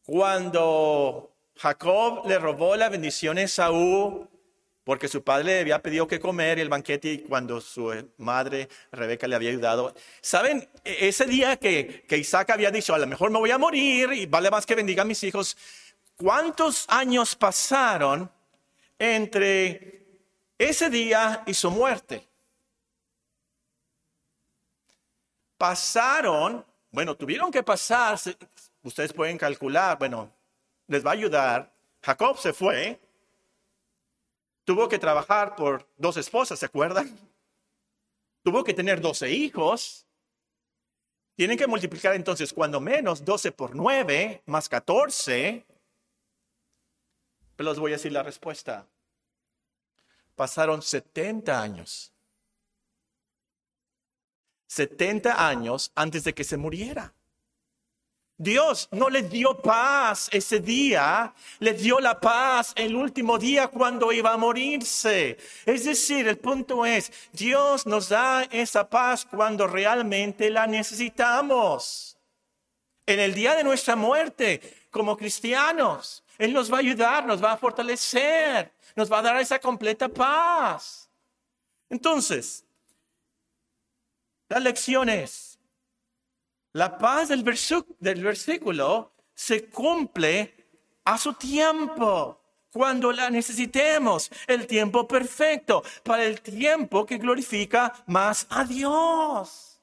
cuando 0.03 1.31
Jacob 1.57 2.27
le 2.27 2.39
robó 2.39 2.77
la 2.77 2.91
bendición 2.91 3.39
a 3.39 3.43
Esaú 3.43 4.29
porque 4.91 5.07
su 5.07 5.23
padre 5.23 5.45
le 5.45 5.61
había 5.61 5.81
pedido 5.81 6.09
que 6.09 6.19
comer 6.19 6.59
y 6.59 6.63
el 6.63 6.69
banquete 6.69 7.13
y 7.13 7.19
cuando 7.21 7.61
su 7.61 8.11
madre 8.17 8.69
Rebeca 8.91 9.29
le 9.29 9.37
había 9.37 9.51
ayudado. 9.51 9.95
¿Saben? 10.21 10.69
E-, 10.85 11.07
ese 11.07 11.27
día 11.27 11.57
que, 11.59 12.03
que 12.09 12.19
Isaac 12.19 12.51
había 12.51 12.73
dicho, 12.73 12.93
a 12.93 12.99
lo 12.99 13.07
mejor 13.07 13.31
me 13.31 13.39
voy 13.39 13.53
a 13.53 13.57
morir 13.57 14.13
y 14.13 14.27
vale 14.27 14.51
más 14.51 14.67
que 14.67 14.75
bendiga 14.75 15.05
mis 15.05 15.23
hijos, 15.23 15.57
¿cuántos 16.17 16.87
años 16.89 17.37
pasaron 17.37 18.29
entre 18.99 20.09
ese 20.59 20.91
día 20.91 21.45
y 21.47 21.55
su 21.55 21.71
muerte? 21.71 22.27
Pasaron, 25.57 26.67
bueno, 26.91 27.15
tuvieron 27.15 27.53
que 27.53 27.63
pasar, 27.63 28.19
ustedes 28.83 29.13
pueden 29.13 29.39
calcular, 29.39 29.97
bueno, 30.01 30.33
les 30.89 31.07
va 31.07 31.11
a 31.11 31.15
ayudar. 31.15 31.73
Jacob 32.03 32.37
se 32.39 32.53
fue, 32.53 32.99
tuvo 34.71 34.89
que 34.89 35.01
trabajar 35.01 35.57
por 35.57 35.91
dos 35.97 36.17
esposas, 36.17 36.61
¿se 36.61 36.67
acuerdan? 36.67 37.19
Tuvo 38.45 38.63
que 38.63 38.73
tener 38.73 39.01
doce 39.01 39.29
hijos. 39.29 40.07
Tienen 41.35 41.59
que 41.59 41.67
multiplicar 41.67 42.15
entonces 42.15 42.53
cuando 42.53 42.79
menos 42.79 43.25
12 43.25 43.51
por 43.51 43.75
9 43.75 44.45
más 44.47 44.69
14. 44.69 45.67
Pero 47.57 47.69
les 47.69 47.81
voy 47.81 47.91
a 47.91 47.97
decir 47.97 48.13
la 48.13 48.23
respuesta. 48.23 48.87
Pasaron 50.37 50.83
70 50.83 51.61
años. 51.61 52.13
70 54.69 55.49
años 55.49 55.91
antes 55.97 56.23
de 56.23 56.33
que 56.33 56.45
se 56.45 56.57
muriera. 56.57 57.13
Dios 58.41 58.89
no 58.93 59.11
le 59.11 59.21
dio 59.21 59.55
paz 59.55 60.31
ese 60.33 60.61
día, 60.61 61.35
le 61.59 61.75
dio 61.75 62.01
la 62.01 62.19
paz 62.19 62.73
el 62.75 62.97
último 62.97 63.37
día 63.37 63.69
cuando 63.69 64.11
iba 64.13 64.33
a 64.33 64.39
morirse. 64.39 65.37
Es 65.67 65.85
decir, 65.85 66.27
el 66.27 66.39
punto 66.39 66.87
es, 66.87 67.13
Dios 67.33 67.85
nos 67.85 68.09
da 68.09 68.45
esa 68.45 68.89
paz 68.89 69.27
cuando 69.27 69.67
realmente 69.67 70.49
la 70.49 70.67
necesitamos. 70.67 72.17
En 73.05 73.21
el 73.21 73.35
día 73.35 73.55
de 73.55 73.63
nuestra 73.63 73.95
muerte, 73.95 74.87
como 74.91 75.19
cristianos, 75.19 76.25
Él 76.39 76.55
nos 76.55 76.73
va 76.73 76.77
a 76.79 76.81
ayudar, 76.81 77.27
nos 77.27 77.45
va 77.45 77.53
a 77.53 77.59
fortalecer, 77.59 78.73
nos 78.97 79.13
va 79.13 79.19
a 79.19 79.23
dar 79.23 79.37
esa 79.39 79.59
completa 79.59 80.09
paz. 80.09 81.11
Entonces, 81.91 82.65
la 84.49 84.61
lección 84.61 85.11
es, 85.11 85.50
la 86.73 86.99
paz 86.99 87.29
del, 87.29 87.43
versículo 87.43 89.13
se 89.35 89.65
cumple 89.67 90.55
a 91.05 91.19
su 91.19 91.33
tiempo, 91.35 92.41
cuando 92.71 93.11
la 93.11 93.31
necesitemos, 93.31 94.31
el 94.47 94.67
tiempo 94.67 95.09
perfecto, 95.09 95.83
para 96.05 96.25
el 96.25 96.41
tiempo 96.41 97.05
que 97.05 97.19
glorifica 97.19 97.93
más 98.07 98.47
a 98.51 98.65
Dios. 98.65 99.81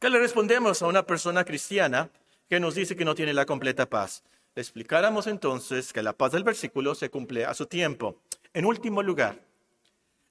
¿Qué 0.00 0.10
le 0.10 0.18
respondemos 0.18 0.82
a 0.82 0.86
una 0.86 1.04
persona 1.04 1.44
cristiana 1.44 2.10
que 2.48 2.58
nos 2.58 2.74
dice 2.74 2.96
que 2.96 3.04
no 3.04 3.14
tiene 3.14 3.32
la 3.32 3.46
completa 3.46 3.88
paz? 3.88 4.24
Le 4.54 4.62
explicáramos 4.62 5.28
entonces 5.28 5.92
que 5.92 6.02
la 6.02 6.12
paz 6.12 6.32
del 6.32 6.42
versículo 6.42 6.94
se 6.96 7.10
cumple 7.10 7.44
a 7.44 7.54
su 7.54 7.66
tiempo. 7.66 8.20
En 8.52 8.64
último 8.64 9.02
lugar, 9.02 9.40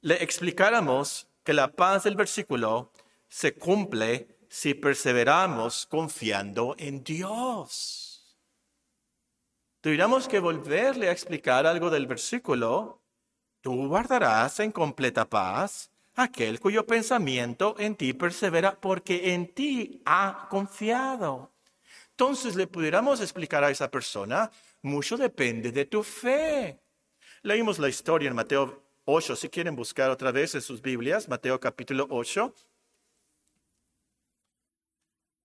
le 0.02 0.22
explicáramos 0.22 1.28
que 1.44 1.54
la 1.54 1.72
paz 1.72 2.04
del 2.04 2.16
versículo 2.16 2.92
se 3.30 3.54
cumple 3.54 4.37
si 4.50 4.74
perseveramos 4.74 5.86
confiando 5.86 6.76
en 6.78 7.04
Dios. 7.04 8.38
Tuviéramos 9.82 10.28
que 10.28 10.40
volverle 10.40 11.10
a 11.10 11.12
explicar 11.12 11.66
algo 11.66 11.90
del 11.90 12.08
versículo. 12.08 13.02
Tú 13.62 13.88
guardarás 13.88 14.60
en 14.60 14.72
completa 14.72 15.30
paz 15.30 15.92
aquel 16.16 16.60
cuyo 16.60 16.86
pensamiento 16.86 17.76
en 17.78 17.96
ti 17.96 18.14
persevera 18.14 18.80
porque 18.80 19.34
en 19.34 19.54
ti 19.54 20.02
ha 20.06 20.48
confiado. 20.50 21.52
Entonces 22.12 22.56
le 22.56 22.66
pudiéramos 22.66 23.22
explicar 23.22 23.64
a 23.64 23.70
esa 23.70 23.92
persona, 23.92 24.52
mucho 24.82 25.16
depende 25.16 25.72
de 25.72 25.86
tu 25.86 26.02
fe. 26.02 26.80
Leímos 27.44 27.78
la 27.78 27.88
historia 27.88 28.30
en 28.30 28.36
Mateo 28.36 28.84
8, 29.06 29.36
si 29.36 29.50
quieren 29.50 29.76
buscar 29.76 30.10
otra 30.10 30.32
vez 30.32 30.56
en 30.56 30.62
sus 30.62 30.82
Biblias, 30.82 31.30
Mateo 31.30 31.60
capítulo 31.60 32.08
8. 32.10 32.54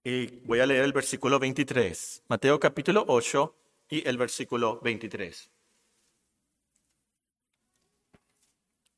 Y 0.05 0.27
voy 0.45 0.59
a 0.59 0.67
leer 0.67 0.85
el 0.85 0.93
versículo 0.93 1.39
23. 1.39 2.25
Mateo 2.27 2.59
capítulo 2.59 3.05
8 3.07 3.55
y 3.89 4.09
el 4.09 4.19
versículo 4.19 4.81
23. 4.81 5.51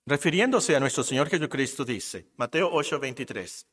Refiriéndose 0.07 0.77
a 0.77 0.81
nuestro 0.81 1.03
Señor 1.03 1.29
Jesucristo 1.29 1.85
dice, 1.85 2.27
Mateo 2.37 2.71
8, 2.73 3.01
23. 3.01 3.67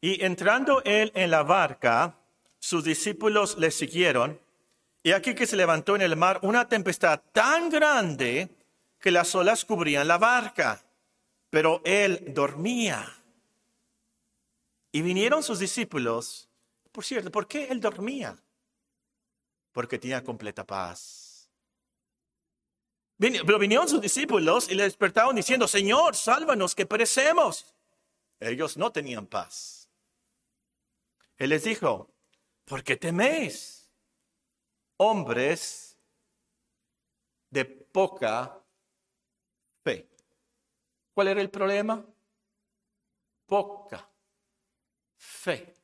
Y 0.00 0.24
entrando 0.24 0.82
él 0.84 1.10
en 1.14 1.30
la 1.30 1.42
barca, 1.42 2.18
sus 2.58 2.84
discípulos 2.84 3.56
le 3.58 3.70
siguieron, 3.70 4.38
y 5.02 5.12
aquí 5.12 5.34
que 5.34 5.46
se 5.46 5.56
levantó 5.56 5.96
en 5.96 6.02
el 6.02 6.16
mar 6.16 6.38
una 6.42 6.68
tempestad 6.68 7.20
tan 7.32 7.68
grande 7.68 8.50
que 9.00 9.10
las 9.10 9.34
olas 9.34 9.64
cubrían 9.64 10.08
la 10.08 10.18
barca, 10.18 10.82
pero 11.50 11.80
él 11.84 12.32
dormía. 12.34 13.23
Y 14.94 15.02
vinieron 15.02 15.42
sus 15.42 15.58
discípulos, 15.58 16.48
por 16.92 17.04
cierto, 17.04 17.28
¿por 17.28 17.48
qué 17.48 17.64
él 17.64 17.80
dormía? 17.80 18.40
Porque 19.72 19.98
tenía 19.98 20.22
completa 20.22 20.64
paz. 20.64 21.50
Pero 23.18 23.58
vinieron 23.58 23.88
sus 23.88 24.00
discípulos 24.00 24.70
y 24.70 24.76
le 24.76 24.84
despertaron 24.84 25.34
diciendo, 25.34 25.66
Señor, 25.66 26.14
sálvanos 26.14 26.76
que 26.76 26.86
perecemos. 26.86 27.74
Ellos 28.38 28.76
no 28.76 28.92
tenían 28.92 29.26
paz. 29.26 29.90
Él 31.38 31.50
les 31.50 31.64
dijo, 31.64 32.08
¿por 32.64 32.84
qué 32.84 32.96
teméis? 32.96 33.90
Hombres 34.98 35.98
de 37.50 37.64
poca 37.64 38.62
fe. 39.82 40.08
¿Cuál 41.12 41.26
era 41.26 41.40
el 41.40 41.50
problema? 41.50 42.06
Poca 43.46 44.13
fe. 45.24 45.74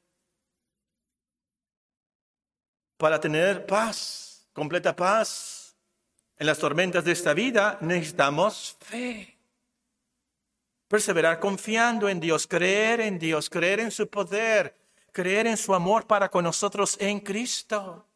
Para 2.97 3.19
tener 3.19 3.67
paz, 3.67 4.47
completa 4.53 4.95
paz 4.95 5.75
en 6.37 6.47
las 6.47 6.59
tormentas 6.59 7.05
de 7.05 7.13
esta 7.13 7.35
vida, 7.35 7.79
necesitamos 7.81 8.77
fe. 8.81 9.39
Perseverar 10.89 11.39
confiando 11.41 12.09
en 12.09 12.21
Dios, 12.21 12.47
creer 12.47 13.01
en 13.01 13.19
Dios, 13.19 13.49
creer 13.49 13.81
en 13.81 13.91
su 13.91 14.09
poder, 14.09 14.75
creer 15.13 15.47
en 15.47 15.57
su 15.57 15.75
amor 15.75 16.07
para 16.07 16.29
con 16.29 16.45
nosotros 16.45 16.97
en 17.01 17.21
Cristo. 17.21 18.07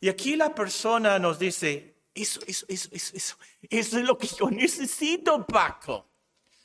Y 0.00 0.08
aquí 0.08 0.36
la 0.36 0.54
persona 0.54 1.18
nos 1.18 1.38
dice, 1.38 1.96
eso, 2.14 2.40
eso, 2.46 2.66
eso, 2.68 2.88
eso, 2.92 3.36
eso, 3.62 3.98
es 3.98 4.04
lo 4.04 4.16
que 4.16 4.26
yo 4.26 4.50
necesito, 4.50 5.44
Paco. 5.46 6.06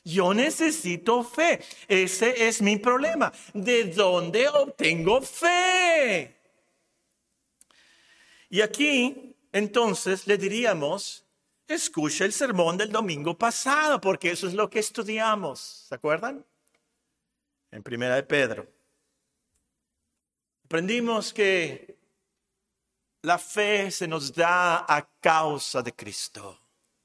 Yo 0.04 0.34
necesito 0.34 1.24
fe. 1.24 1.64
Ese 1.88 2.46
es 2.46 2.60
mi 2.60 2.76
problema. 2.76 3.32
¿De 3.54 3.84
dónde 3.84 4.48
obtengo 4.48 5.22
fe? 5.22 6.36
Y 8.50 8.60
aquí, 8.60 9.34
entonces, 9.50 10.26
le 10.26 10.36
diríamos, 10.36 11.24
escucha 11.66 12.26
el 12.26 12.32
sermón 12.32 12.76
del 12.76 12.92
domingo 12.92 13.36
pasado, 13.36 14.00
porque 14.00 14.30
eso 14.30 14.46
es 14.46 14.54
lo 14.54 14.68
que 14.68 14.78
estudiamos. 14.78 15.86
¿Se 15.88 15.94
acuerdan? 15.94 16.44
En 17.70 17.82
Primera 17.82 18.16
de 18.16 18.22
Pedro. 18.22 18.68
Aprendimos 20.66 21.32
que 21.32 21.96
la 23.22 23.38
fe 23.38 23.90
se 23.90 24.06
nos 24.06 24.32
da 24.34 24.84
a 24.86 25.08
causa 25.20 25.82
de 25.82 25.94
Cristo, 25.94 26.60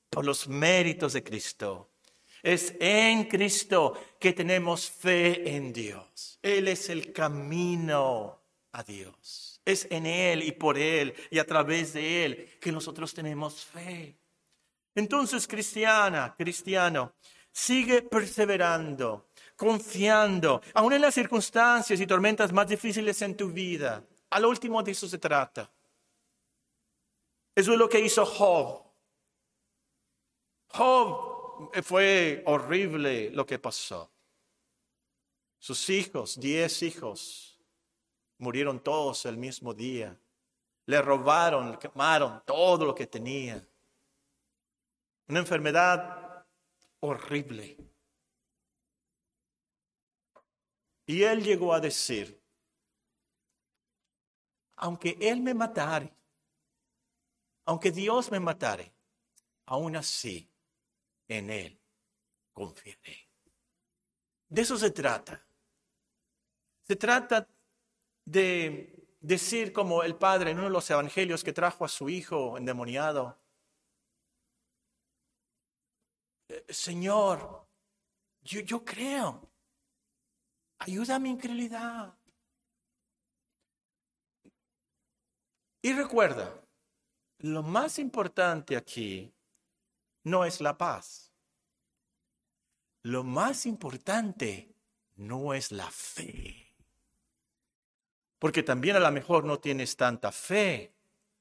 por 0.09 0.25
los 0.25 0.47
méritos 0.47 1.13
de 1.13 1.23
Cristo. 1.23 1.88
Es 2.41 2.73
en 2.79 3.25
Cristo 3.25 3.93
que 4.19 4.33
tenemos 4.33 4.89
fe 4.89 5.55
en 5.55 5.73
Dios. 5.73 6.39
Él 6.41 6.67
es 6.67 6.89
el 6.89 7.11
camino 7.11 8.41
a 8.71 8.83
Dios. 8.83 9.61
Es 9.65 9.87
en 9.89 10.05
Él 10.05 10.43
y 10.43 10.51
por 10.51 10.77
Él 10.77 11.13
y 11.29 11.39
a 11.39 11.45
través 11.45 11.93
de 11.93 12.25
Él 12.25 12.49
que 12.59 12.71
nosotros 12.71 13.13
tenemos 13.13 13.65
fe. 13.65 14.17
Entonces, 14.95 15.47
cristiana, 15.47 16.33
cristiano, 16.37 17.13
sigue 17.51 18.01
perseverando, 18.01 19.29
confiando, 19.55 20.61
aún 20.73 20.93
en 20.93 21.01
las 21.01 21.13
circunstancias 21.13 21.99
y 21.99 22.07
tormentas 22.07 22.51
más 22.51 22.67
difíciles 22.67 23.21
en 23.21 23.35
tu 23.35 23.49
vida. 23.49 24.03
Al 24.29 24.45
último 24.45 24.81
de 24.81 24.91
eso 24.91 25.07
se 25.07 25.17
trata. 25.17 25.69
Eso 27.55 27.73
es 27.73 27.77
lo 27.77 27.89
que 27.89 27.99
hizo 27.99 28.25
Job. 28.25 28.83
Job 30.69 31.28
fue 31.83 32.43
horrible 32.45 33.31
lo 33.31 33.45
que 33.45 33.59
pasó. 33.59 34.11
Sus 35.59 35.89
hijos, 35.89 36.39
diez 36.39 36.81
hijos, 36.83 37.59
murieron 38.37 38.79
todos 38.79 39.25
el 39.25 39.37
mismo 39.37 39.73
día. 39.73 40.17
Le 40.85 41.01
robaron, 41.01 41.71
le 41.71 41.77
quemaron 41.77 42.41
todo 42.45 42.85
lo 42.85 42.95
que 42.95 43.07
tenía. 43.07 43.63
Una 45.27 45.39
enfermedad 45.39 46.45
horrible. 47.01 47.77
Y 51.05 51.23
él 51.23 51.43
llegó 51.43 51.73
a 51.73 51.79
decir, 51.79 52.39
aunque 54.77 55.17
él 55.19 55.41
me 55.41 55.53
matare, 55.53 56.13
aunque 57.65 57.91
Dios 57.91 58.31
me 58.31 58.39
matare, 58.39 58.91
aún 59.65 59.95
así 59.95 60.49
en 61.29 61.49
Él 61.49 61.79
confiaré. 62.51 63.29
De 64.49 64.61
eso 64.61 64.77
se 64.77 64.91
trata. 64.91 65.45
Se 66.83 66.95
trata 66.95 67.47
de 68.25 69.07
decir 69.21 69.71
como 69.71 70.03
el 70.03 70.15
Padre 70.15 70.51
en 70.51 70.57
uno 70.57 70.67
de 70.67 70.73
los 70.73 70.89
evangelios 70.89 71.43
que 71.43 71.53
trajo 71.53 71.85
a 71.85 71.87
su 71.87 72.09
hijo 72.09 72.57
endemoniado, 72.57 73.39
eh, 76.49 76.65
Señor, 76.69 77.67
yo, 78.41 78.61
yo 78.61 78.83
creo, 78.83 79.49
ayuda 80.79 81.15
a 81.15 81.19
mi 81.19 81.29
incredulidad. 81.29 82.17
Y 85.81 85.93
recuerda, 85.93 86.61
lo 87.37 87.63
más 87.63 87.99
importante 87.99 88.75
aquí 88.75 89.33
no 90.29 90.45
es 90.45 90.61
la 90.61 90.77
paz. 90.77 91.31
Lo 93.03 93.23
más 93.23 93.65
importante 93.65 94.73
no 95.15 95.53
es 95.53 95.71
la 95.71 95.89
fe. 95.89 96.75
Porque 98.37 98.63
también 98.63 98.95
a 98.95 98.99
lo 98.99 99.11
mejor 99.11 99.43
no 99.43 99.59
tienes 99.59 99.95
tanta 99.95 100.31
fe. 100.31 100.93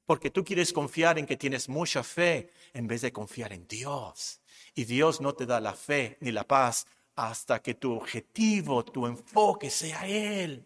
Porque 0.07 0.31
tú 0.31 0.44
quieres 0.44 0.72
confiar 0.72 1.18
en 1.18 1.27
que 1.27 1.37
tienes 1.37 1.68
mucha 1.68 2.03
fe 2.03 2.51
en 2.72 2.87
vez 2.87 3.03
de 3.03 3.12
confiar 3.12 3.53
en 3.53 3.66
Dios. 3.68 4.40
Y 4.74 4.85
Dios 4.85 5.20
no 5.20 5.35
te 5.35 5.46
da 5.46 5.61
la 5.61 5.74
fe 5.74 6.16
ni 6.20 6.33
la 6.33 6.44
paz 6.44 6.87
hasta 7.14 7.61
que 7.61 7.74
tu 7.74 7.92
objetivo, 7.92 8.85
tu 8.85 9.07
enfoque 9.07 9.70
sea 9.70 10.07
Él. 10.07 10.64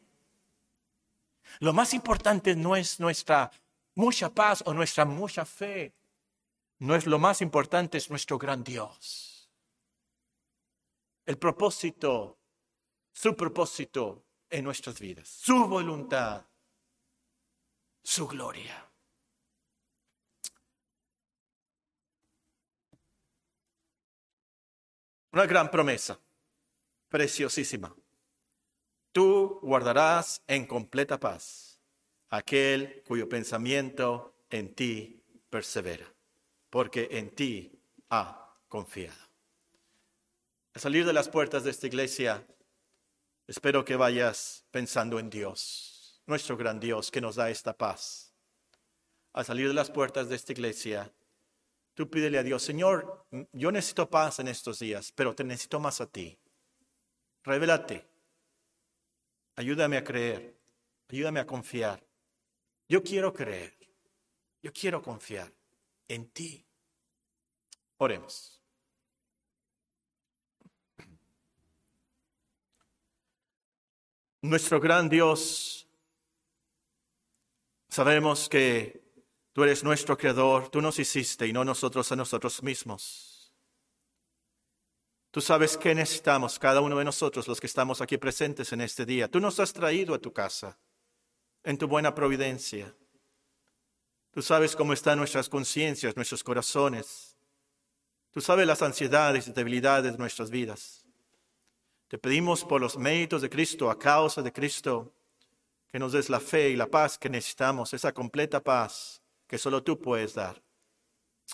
Lo 1.61 1.73
más 1.73 1.93
importante 1.95 2.55
no 2.55 2.77
es 2.77 3.01
nuestra 3.01 3.51
mucha 3.95 4.31
paz 4.31 4.63
o 4.67 4.73
nuestra 4.73 5.05
mucha 5.05 5.45
fe. 5.45 5.93
No 6.83 6.97
es 6.97 7.07
lo 7.07 7.21
más 7.21 7.41
importante, 7.43 7.97
es 7.97 8.11
nuestro 8.11 8.39
gran 8.39 8.65
Dios. 8.65 9.49
El 11.25 11.39
propósito, 11.39 12.41
su 13.13 13.37
propósito 13.37 14.25
en 14.51 14.65
nuestras 14.65 14.99
vidas, 14.99 15.29
su 15.29 15.69
voluntad, 15.69 16.45
su 18.03 18.27
gloria. 18.27 18.91
Una 25.31 25.47
gran 25.47 25.71
promesa, 25.71 26.19
preciosísima. 27.09 27.95
Tú 29.13 29.61
guardarás 29.63 30.43
en 30.49 30.67
completa 30.67 31.21
paz 31.21 31.81
aquel 32.29 33.05
cuyo 33.07 33.29
pensamiento 33.29 34.35
en 34.51 34.75
ti 34.75 35.23
persevera 35.49 36.13
porque 36.73 37.07
en 37.11 37.29
ti 37.35 37.71
ha 38.09 38.57
confiado. 38.67 39.29
Al 40.73 40.81
salir 40.81 41.05
de 41.05 41.13
las 41.13 41.29
puertas 41.29 41.65
de 41.65 41.71
esta 41.71 41.87
iglesia, 41.87 42.47
espero 43.47 43.85
que 43.85 43.95
vayas 43.95 44.65
pensando 44.71 45.19
en 45.19 45.29
Dios, 45.29 46.23
nuestro 46.25 46.57
gran 46.57 46.81
Dios 46.81 47.11
que 47.11 47.21
nos 47.21 47.37
da 47.37 47.51
esta 47.51 47.77
paz. 47.77 48.35
Al 49.35 49.45
salir 49.45 49.69
de 49.69 49.75
las 49.75 49.91
puertas 49.91 50.31
de 50.31 50.37
esta 50.37 50.53
iglesia, 50.53 51.13
Tú 51.95 52.09
pídele 52.09 52.39
a 52.39 52.43
Dios, 52.43 52.63
Señor, 52.63 53.27
yo 53.53 53.71
necesito 53.71 54.09
paz 54.09 54.39
en 54.39 54.49
estos 54.49 54.79
días, 54.79 55.13
pero 55.13 55.35
te 55.35 55.45
necesito 55.45 55.79
más 55.79 56.01
a 56.01 56.07
ti. 56.07 56.39
Revélate. 57.45 58.09
Ayúdame 59.57 59.99
a 59.99 60.03
creer. 60.03 60.59
Ayúdame 61.11 61.41
a 61.41 61.47
confiar. 61.47 62.03
Yo 62.89 63.03
quiero 63.03 63.31
creer. 63.35 63.77
Yo 64.63 64.73
quiero 64.73 65.03
confiar 65.03 65.53
en 66.13 66.31
ti. 66.31 66.67
Oremos. 67.97 68.61
Nuestro 74.43 74.81
gran 74.81 75.09
Dios, 75.09 75.89
sabemos 77.89 78.49
que 78.49 79.01
tú 79.53 79.63
eres 79.63 79.85
nuestro 79.85 80.19
creador, 80.19 80.69
tú 80.69 80.83
nos 80.83 80.99
hiciste 80.99 81.47
y 81.47 81.53
no 81.53 81.65
nosotros 81.65 82.11
a 82.11 82.17
nosotros 82.17 82.63
mismos. 82.63 83.55
Tú 85.31 85.41
sabes 85.41 85.79
que 85.79 85.95
necesitamos 85.95 86.59
cada 86.59 86.81
uno 86.81 86.99
de 86.99 87.05
nosotros, 87.05 87.49
los 87.49 87.61
que 87.61 87.69
estamos 87.69 88.03
aquí 88.03 88.19
presentes 88.19 88.73
en 88.73 88.83
este 88.83 89.07
día. 89.07 89.31
Tú 89.31 89.41
nos 89.41 89.61
has 89.61 89.73
traído 89.73 90.15
a 90.15 90.19
tu 90.19 90.33
casa 90.33 90.79
en 91.63 91.79
tu 91.79 91.87
buena 91.87 92.15
providencia. 92.15 92.95
Tú 94.33 94.41
sabes 94.41 94.75
cómo 94.75 94.95
están 94.95 95.19
nuestras 95.19 95.49
conciencias, 95.49 96.17
nuestros 96.17 96.43
corazones. 96.43 97.37
Tú 98.31 98.41
sabes 98.41 98.67
las 98.67 98.81
ansiedades 98.81 99.47
y 99.47 99.53
debilidades 99.53 100.11
de 100.11 100.19
nuestras 100.19 100.51
vidas. 100.51 101.05
Te 102.09 102.17
pedimos 102.17 102.65
por 102.65 102.81
los 102.81 102.97
méritos 102.97 103.43
de 103.43 103.51
Cristo, 103.51 103.91
a 103.91 103.99
causa 103.99 104.41
de 104.41 104.53
Cristo, 104.53 105.13
que 105.89 105.99
nos 105.99 106.13
des 106.13 106.31
la 106.31 106.41
fe 106.41 106.71
y 106.71 106.77
la 106.77 106.87
paz 106.87 107.19
que 107.19 107.29
necesitamos, 107.29 107.93
esa 107.93 108.13
completa 108.13 108.63
paz 108.63 109.21
que 109.47 109.59
solo 109.59 109.83
tú 109.83 110.01
puedes 110.01 110.33
dar. 110.33 110.63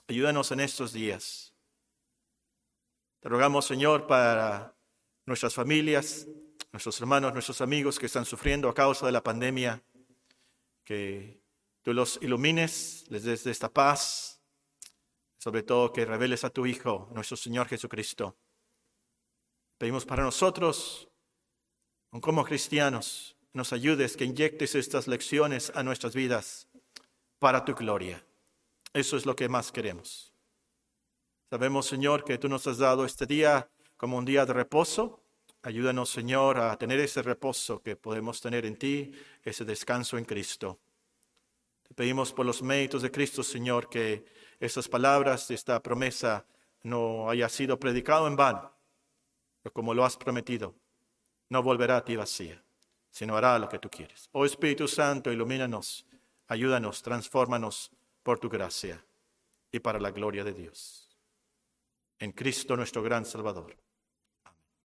Ayúdanos 0.07 0.53
en 0.53 0.61
estos 0.61 0.93
días. 0.93 1.53
Te 3.19 3.29
rogamos, 3.29 3.67
Señor, 3.67 4.07
para 4.07 4.73
nuestras 5.27 5.53
familias, 5.53 6.29
nuestros 6.71 7.01
hermanos, 7.01 7.33
nuestros 7.33 7.61
amigos 7.61 7.99
que 7.99 8.07
están 8.07 8.25
sufriendo 8.25 8.69
a 8.69 8.75
causa 8.75 9.05
de 9.07 9.13
la 9.13 9.25
pandemia, 9.25 9.83
que 10.85 11.41
tú 11.89 11.95
los 11.95 12.19
ilumines, 12.21 13.07
les 13.09 13.23
des 13.23 13.47
esta 13.47 13.71
paz, 13.71 14.43
sobre 15.39 15.63
todo 15.63 15.91
que 15.91 16.05
reveles 16.05 16.45
a 16.45 16.51
tu 16.51 16.67
Hijo, 16.67 17.09
nuestro 17.15 17.35
Señor 17.35 17.67
Jesucristo 17.67 18.37
Pedimos 19.79 20.05
para 20.05 20.23
nosotros, 20.23 21.09
como 22.21 22.45
cristianos, 22.45 23.39
nos 23.55 23.73
ayudes, 23.73 24.19
que 24.19 24.27
inyectes 24.27 24.75
estas 24.75 25.09
lecciones 25.09 25.73
a 25.75 25.83
nuestras 25.83 26.15
vidas 26.15 26.69
para 27.39 27.65
tu 27.65 27.75
gloria. 27.75 28.23
Eso 28.93 29.17
es 29.17 29.25
lo 29.25 29.35
que 29.35 29.49
más 29.49 29.73
queremos. 29.73 30.35
Sabemos, 31.49 31.87
Señor, 31.87 32.23
que 32.23 32.37
tú 32.37 32.51
nos 32.51 32.67
has 32.67 32.77
dado 32.77 33.07
este 33.07 33.25
día 33.25 33.71
como 33.97 34.19
un 34.19 34.27
día 34.27 34.45
de 34.45 34.53
reposo. 34.53 35.23
Ayúdanos, 35.63 36.11
Señor, 36.11 36.59
a 36.59 36.77
tener 36.77 37.01
ese 37.01 37.23
reposo 37.23 37.81
que 37.81 37.97
podemos 37.97 38.43
tener 38.43 38.67
en 38.67 38.77
ti, 38.77 39.13
ese 39.43 39.65
descanso 39.65 40.19
en 40.19 40.27
Cristo. 40.27 40.81
Pedimos 41.99 42.33
por 42.33 42.47
los 42.47 42.63
méritos 42.63 43.03
de 43.03 43.11
Cristo, 43.11 43.43
Señor, 43.43 43.89
que 43.89 44.25
esas 44.61 44.87
palabras 44.87 45.51
esta 45.51 45.83
promesa 45.83 46.47
no 46.85 47.29
haya 47.29 47.49
sido 47.49 47.77
predicado 47.77 48.29
en 48.29 48.37
vano, 48.37 48.73
como 49.73 49.93
lo 49.95 50.05
has 50.05 50.17
prometido, 50.17 50.77
no 51.49 51.61
volverá 51.61 51.97
a 51.97 52.05
ti 52.05 52.15
vacía, 52.15 52.63
sino 53.11 53.37
hará 53.37 53.59
lo 53.59 53.69
que 53.69 53.81
tú 53.81 53.91
quieres. 53.91 54.29
Oh 54.31 54.45
Espíritu 54.45 54.87
Santo, 54.87 55.33
ilumínanos, 55.33 56.07
ayúdanos, 56.47 57.03
transfórmanos 57.03 57.91
por 58.23 58.39
tu 58.39 58.49
gracia 58.49 59.05
y 59.73 59.81
para 59.81 59.99
la 59.99 60.13
gloria 60.13 60.45
de 60.45 60.53
Dios. 60.53 61.19
En 62.21 62.31
Cristo 62.31 62.77
nuestro 62.77 63.03
gran 63.03 63.25
Salvador. 63.25 63.77